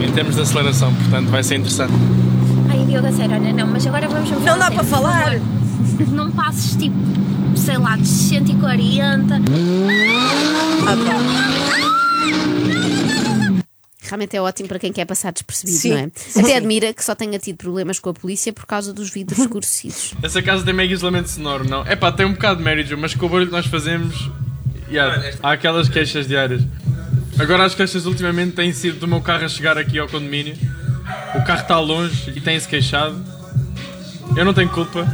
Em 0.06 0.12
termos 0.12 0.36
de 0.36 0.42
aceleração, 0.42 0.94
portanto 0.94 1.30
vai 1.30 1.42
ser 1.42 1.56
interessante. 1.56 1.92
Diogo, 2.92 3.06
a 3.06 3.12
sério, 3.12 3.36
olha, 3.36 3.54
não, 3.54 3.66
mas 3.68 3.86
agora 3.86 4.06
vamos 4.06 4.28
ver. 4.28 4.38
Não 4.40 4.58
dá 4.58 4.70
para 4.70 4.84
falar. 4.84 5.40
Não 6.10 6.30
passes 6.30 6.76
tipo, 6.76 6.94
sei 7.56 7.78
lá, 7.78 7.96
de 7.96 8.06
140. 8.06 9.40
Realmente 14.02 14.36
é 14.36 14.42
ótimo 14.42 14.68
para 14.68 14.78
quem 14.78 14.92
quer 14.92 15.06
passar 15.06 15.32
despercebido, 15.32 15.78
Sim, 15.78 15.90
não 15.92 15.98
é? 16.00 16.10
sim. 16.14 16.40
Até 16.40 16.56
admira 16.58 16.92
que 16.92 17.02
só 17.02 17.14
tenha 17.14 17.38
tido 17.38 17.56
problemas 17.56 17.98
com 17.98 18.10
a 18.10 18.12
polícia 18.12 18.52
por 18.52 18.66
causa 18.66 18.92
dos 18.92 19.08
vidros 19.08 19.38
escurecidos. 19.40 20.12
Essa 20.22 20.42
casa 20.42 20.62
tem 20.62 20.74
mega 20.74 20.92
isolamento 20.92 21.30
sonoro, 21.30 21.66
não? 21.66 21.86
É 21.86 21.96
pá, 21.96 22.12
tem 22.12 22.26
um 22.26 22.32
bocado 22.32 22.58
de 22.58 22.62
mérito, 22.62 22.94
mas 22.98 23.14
com 23.14 23.24
o 23.24 23.28
barulho 23.30 23.46
que 23.46 23.52
nós 23.52 23.64
fazemos. 23.64 24.30
yeah, 24.90 25.32
há 25.42 25.52
aquelas 25.52 25.88
queixas 25.88 26.28
diárias. 26.28 26.60
Agora 27.38 27.64
as 27.64 27.74
queixas 27.74 28.04
ultimamente 28.04 28.52
têm 28.52 28.70
sido 28.74 28.98
do 29.00 29.08
meu 29.08 29.22
carro 29.22 29.46
a 29.46 29.48
chegar 29.48 29.78
aqui 29.78 29.98
ao 29.98 30.06
condomínio. 30.06 30.54
O 31.34 31.44
carro 31.44 31.62
está 31.62 31.78
longe 31.80 32.30
e 32.36 32.40
tem-se 32.40 32.68
queixado. 32.68 33.22
Eu 34.36 34.44
não 34.44 34.54
tenho 34.54 34.68
culpa. 34.70 35.06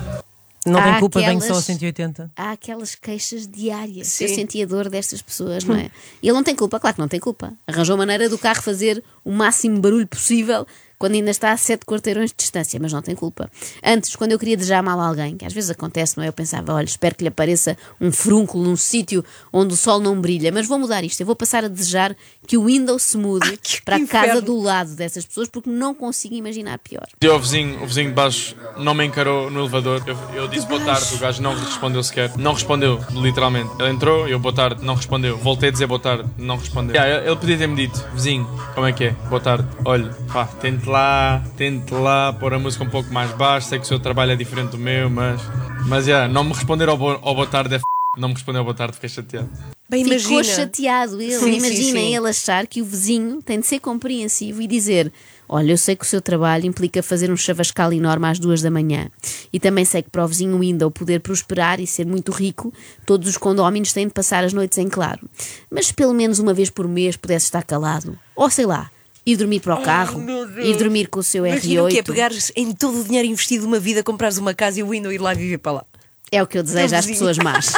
Não 0.67 0.79
Há 0.81 0.83
tem 0.85 0.99
culpa, 1.01 1.21
venho 1.21 1.41
só 1.41 1.47
a 1.47 1.49
aquelas- 1.49 1.65
180. 1.65 2.31
Há 2.37 2.51
aquelas 2.53 2.95
queixas 2.95 3.47
diárias. 3.49 4.09
Sim. 4.09 4.25
Eu 4.25 4.35
senti 4.35 4.63
a 4.63 4.67
dor 4.67 4.89
destas 4.91 5.23
pessoas, 5.23 5.65
não 5.65 5.75
é? 5.77 5.91
E 6.23 6.27
ele 6.29 6.33
não 6.35 6.43
tem 6.45 6.55
culpa, 6.55 6.79
claro 6.79 6.95
que 6.95 7.01
não 7.01 7.09
tem 7.09 7.19
culpa. 7.21 7.53
Arranjou 7.67 7.97
maneira 7.97 8.29
do 8.29 8.37
carro 8.37 8.61
fazer 8.61 9.03
o 9.25 9.33
máximo 9.33 9.81
barulho 9.81 10.07
possível 10.07 10.67
quando 10.99 11.15
ainda 11.15 11.31
está 11.31 11.53
a 11.53 11.57
sete 11.57 11.87
quarteirões 11.87 12.31
de 12.31 12.37
distância, 12.37 12.79
mas 12.81 12.93
não 12.93 13.01
tem 13.01 13.15
culpa. 13.15 13.51
Antes, 13.85 14.17
quando 14.17 14.33
eu 14.33 14.39
queria 14.39 14.57
desejar 14.57 14.83
mal 14.83 15.01
a 15.01 15.07
alguém, 15.07 15.37
que 15.37 15.45
às 15.45 15.53
vezes 15.53 15.71
acontece, 15.71 16.17
não 16.17 16.25
é? 16.25 16.29
Eu 16.29 16.33
pensava, 16.33 16.75
olha, 16.75 16.85
espero 16.85 17.15
que 17.15 17.23
lhe 17.23 17.29
apareça 17.29 17.77
um 18.01 18.11
frúnculo 18.11 18.65
num 18.65 18.77
sítio 18.77 19.25
onde 19.53 19.75
o 19.75 19.77
sol 19.77 20.01
não 20.01 20.21
brilha, 20.21 20.51
mas 20.51 20.67
vou 20.67 20.79
mudar 20.79 21.05
isto. 21.05 21.21
Eu 21.21 21.27
vou 21.27 21.37
passar 21.37 21.65
a 21.65 21.69
desejar 21.69 22.17
que 22.47 22.57
o 22.57 22.65
Windows 22.65 23.03
se 23.03 23.17
mude 23.17 23.49
Ai, 23.49 23.59
para 23.85 23.97
a 23.97 24.07
casa 24.07 24.41
do 24.41 24.61
lado 24.61 24.95
dessas 24.95 25.25
pessoas, 25.25 25.49
porque 25.49 25.71
não 25.71 25.95
consigo 25.95 26.35
imaginar 26.35 26.79
pior. 26.79 27.07
E 27.21 27.29
o 27.29 27.39
vizinho, 27.39 27.83
o 27.83 27.87
vizinho 27.87 28.09
de 28.09 28.15
baixo 28.15 28.57
não 28.77 28.95
me 28.95 29.05
encarou 29.05 29.51
no 29.51 29.61
elevador. 29.61 30.03
Eu, 30.07 30.17
eu 30.35 30.49
disse 30.49 30.67
boa 30.67 30.81
tarde, 30.81 31.15
o 31.15 31.19
gajo 31.19 31.43
não 31.43 31.55
respondeu 31.55 32.03
sequer. 32.03 32.37
Não 32.37 32.53
respondeu, 32.55 33.01
literalmente. 33.13 33.71
Ele 33.79 33.91
entrou, 33.91 34.29
eu 34.29 34.39
boa 34.39 34.55
tarde, 34.55 34.85
não 34.85 34.95
respondeu. 34.95 35.39
Voltei 35.39 35.69
a 35.69 35.73
dizer 35.73 35.87
boa 35.87 36.01
tarde, 36.01 36.29
não 36.37 36.57
respondeu. 36.57 36.97
Yeah, 36.97 37.27
ele 37.27 37.37
podia 37.37 37.57
ter-me 37.57 37.77
dito, 37.77 38.05
vizinho, 38.15 38.49
como 38.75 38.87
é 38.87 38.93
que 38.93 39.05
é? 39.05 39.11
Boa 39.29 39.41
tarde. 39.41 39.69
Olha, 39.85 40.11
pá, 40.33 40.47
tente 40.89 40.91
lá, 40.91 41.45
tente 41.57 41.95
lá 41.95 42.33
pôr 42.33 42.55
a 42.55 42.59
música 42.59 42.83
um 42.85 42.89
pouco 42.91 43.13
mais 43.13 43.31
baixa. 43.33 43.69
Sei 43.69 43.79
que 43.79 43.85
o 43.85 43.89
seu 43.89 44.01
trabalho 44.01 44.33
é 44.33 44.37
diferente 44.37 44.71
do 44.71 44.79
meu, 44.79 45.11
mas. 45.11 45.41
Mas, 45.87 46.07
yeah, 46.07 46.33
não 46.33 46.45
me 46.45 46.53
responder 46.53 46.89
ao, 46.89 46.97
bo- 46.97 47.19
ao 47.23 47.35
boa 47.35 47.47
tarde 47.47 47.75
é 47.75 47.77
f... 47.77 47.85
Não 48.17 48.29
me 48.29 48.35
respondeu 48.35 48.61
ao 48.61 48.65
boa 48.65 48.75
tarde, 48.75 48.95
fiquei 48.95 49.09
chateado. 49.09 49.49
Bem, 49.89 50.03
Ficou 50.05 50.19
imagina. 50.41 50.45
chateado 50.45 51.21
ele. 51.23 51.33
Sim, 51.33 51.39
sim, 51.53 51.57
Imaginem 51.59 52.07
sim. 52.09 52.17
ele 52.17 52.29
achar 52.29 52.67
que 52.67 52.83
o 52.83 52.85
vizinho 52.85 53.41
tem 53.41 53.61
de 53.61 53.67
ser 53.67 53.79
compreensivo 53.81 54.61
e 54.61 54.67
dizer: 54.67 55.13
Olha, 55.49 55.71
eu 55.73 55.79
sei 55.79 55.95
que 55.95 56.05
o 56.05 56.07
seu 56.09 56.21
trabalho 56.21 56.67
implica 56.67 57.03
fazer 57.03 57.31
um 57.31 57.37
chavascal 57.37 57.93
enorme 57.93 58.27
às 58.27 58.39
duas 58.39 58.61
da 58.61 58.71
manhã. 58.71 59.09
E 59.53 59.61
também 59.61 59.85
sei 59.85 60.03
que 60.03 60.11
para 60.11 60.25
o 60.25 60.29
vizinho 60.29 60.59
Window 60.59 60.91
poder 60.91 61.21
prosperar 61.21 61.81
e 61.81 61.87
ser 61.87 62.05
muito 62.07 62.33
rico, 62.33 62.73
todos 63.07 63.29
os 63.29 63.37
condóminos 63.37 63.93
têm 63.93 64.09
de 64.09 64.13
passar 64.13 64.43
as 64.45 64.53
noites 64.53 64.77
em 64.79 64.89
claro. 64.89 65.21
Mas 65.71 65.87
se 65.87 65.95
pelo 65.95 66.13
menos 66.13 66.39
uma 66.39 66.53
vez 66.53 66.69
por 66.71 66.89
mês 66.89 67.17
pudesse 67.17 67.47
estar 67.47 67.63
calado. 67.63 68.19
Ou 68.35 68.51
sei 68.51 68.67
lá, 68.67 68.91
ir 69.29 69.37
dormir 69.37 69.61
para 69.61 69.75
o 69.75 69.83
carro, 69.83 70.25
ir 70.59 70.77
dormir 70.77 71.09
com 71.09 71.21
o 71.21 71.23
seu 71.23 71.47
Imagina 71.47 71.83
o 71.83 71.87
R8. 71.87 71.91
que 71.91 71.99
é 71.99 72.03
pegares 72.03 72.51
em 72.57 72.73
todo 72.73 73.01
o 73.01 73.05
dinheiro 73.05 73.29
investido 73.29 73.67
uma 73.67 73.79
vida, 73.79 74.03
comprares 74.03 74.39
uma 74.39 74.55
casa 74.55 74.81
e 74.81 74.83
o 74.83 74.89
Windows 74.89 75.15
ir 75.15 75.19
lá 75.19 75.35
viver 75.35 75.59
para 75.59 75.73
lá. 75.73 75.85
É 76.33 76.43
o 76.43 76.47
que 76.47 76.57
eu 76.59 76.63
desejo 76.63 76.97
às 76.97 77.05
pessoas 77.05 77.37
más. 77.39 77.75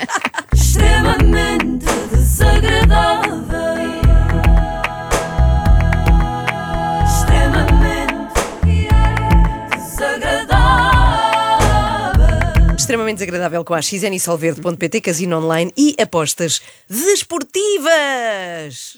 extremamente 0.54 1.84
desagradável. 2.10 3.34
Extremamente 7.04 8.32
desagradável. 9.76 12.76
Extremamente 12.76 13.18
desagradável 13.18 13.64
com 13.64 13.74
a 13.74 13.82
xn 13.82 14.14
e 14.14 14.20
solverde.pt, 14.20 15.00
casino 15.00 15.38
online 15.38 15.72
e 15.76 15.94
apostas 16.00 16.62
desportivas. 16.88 18.92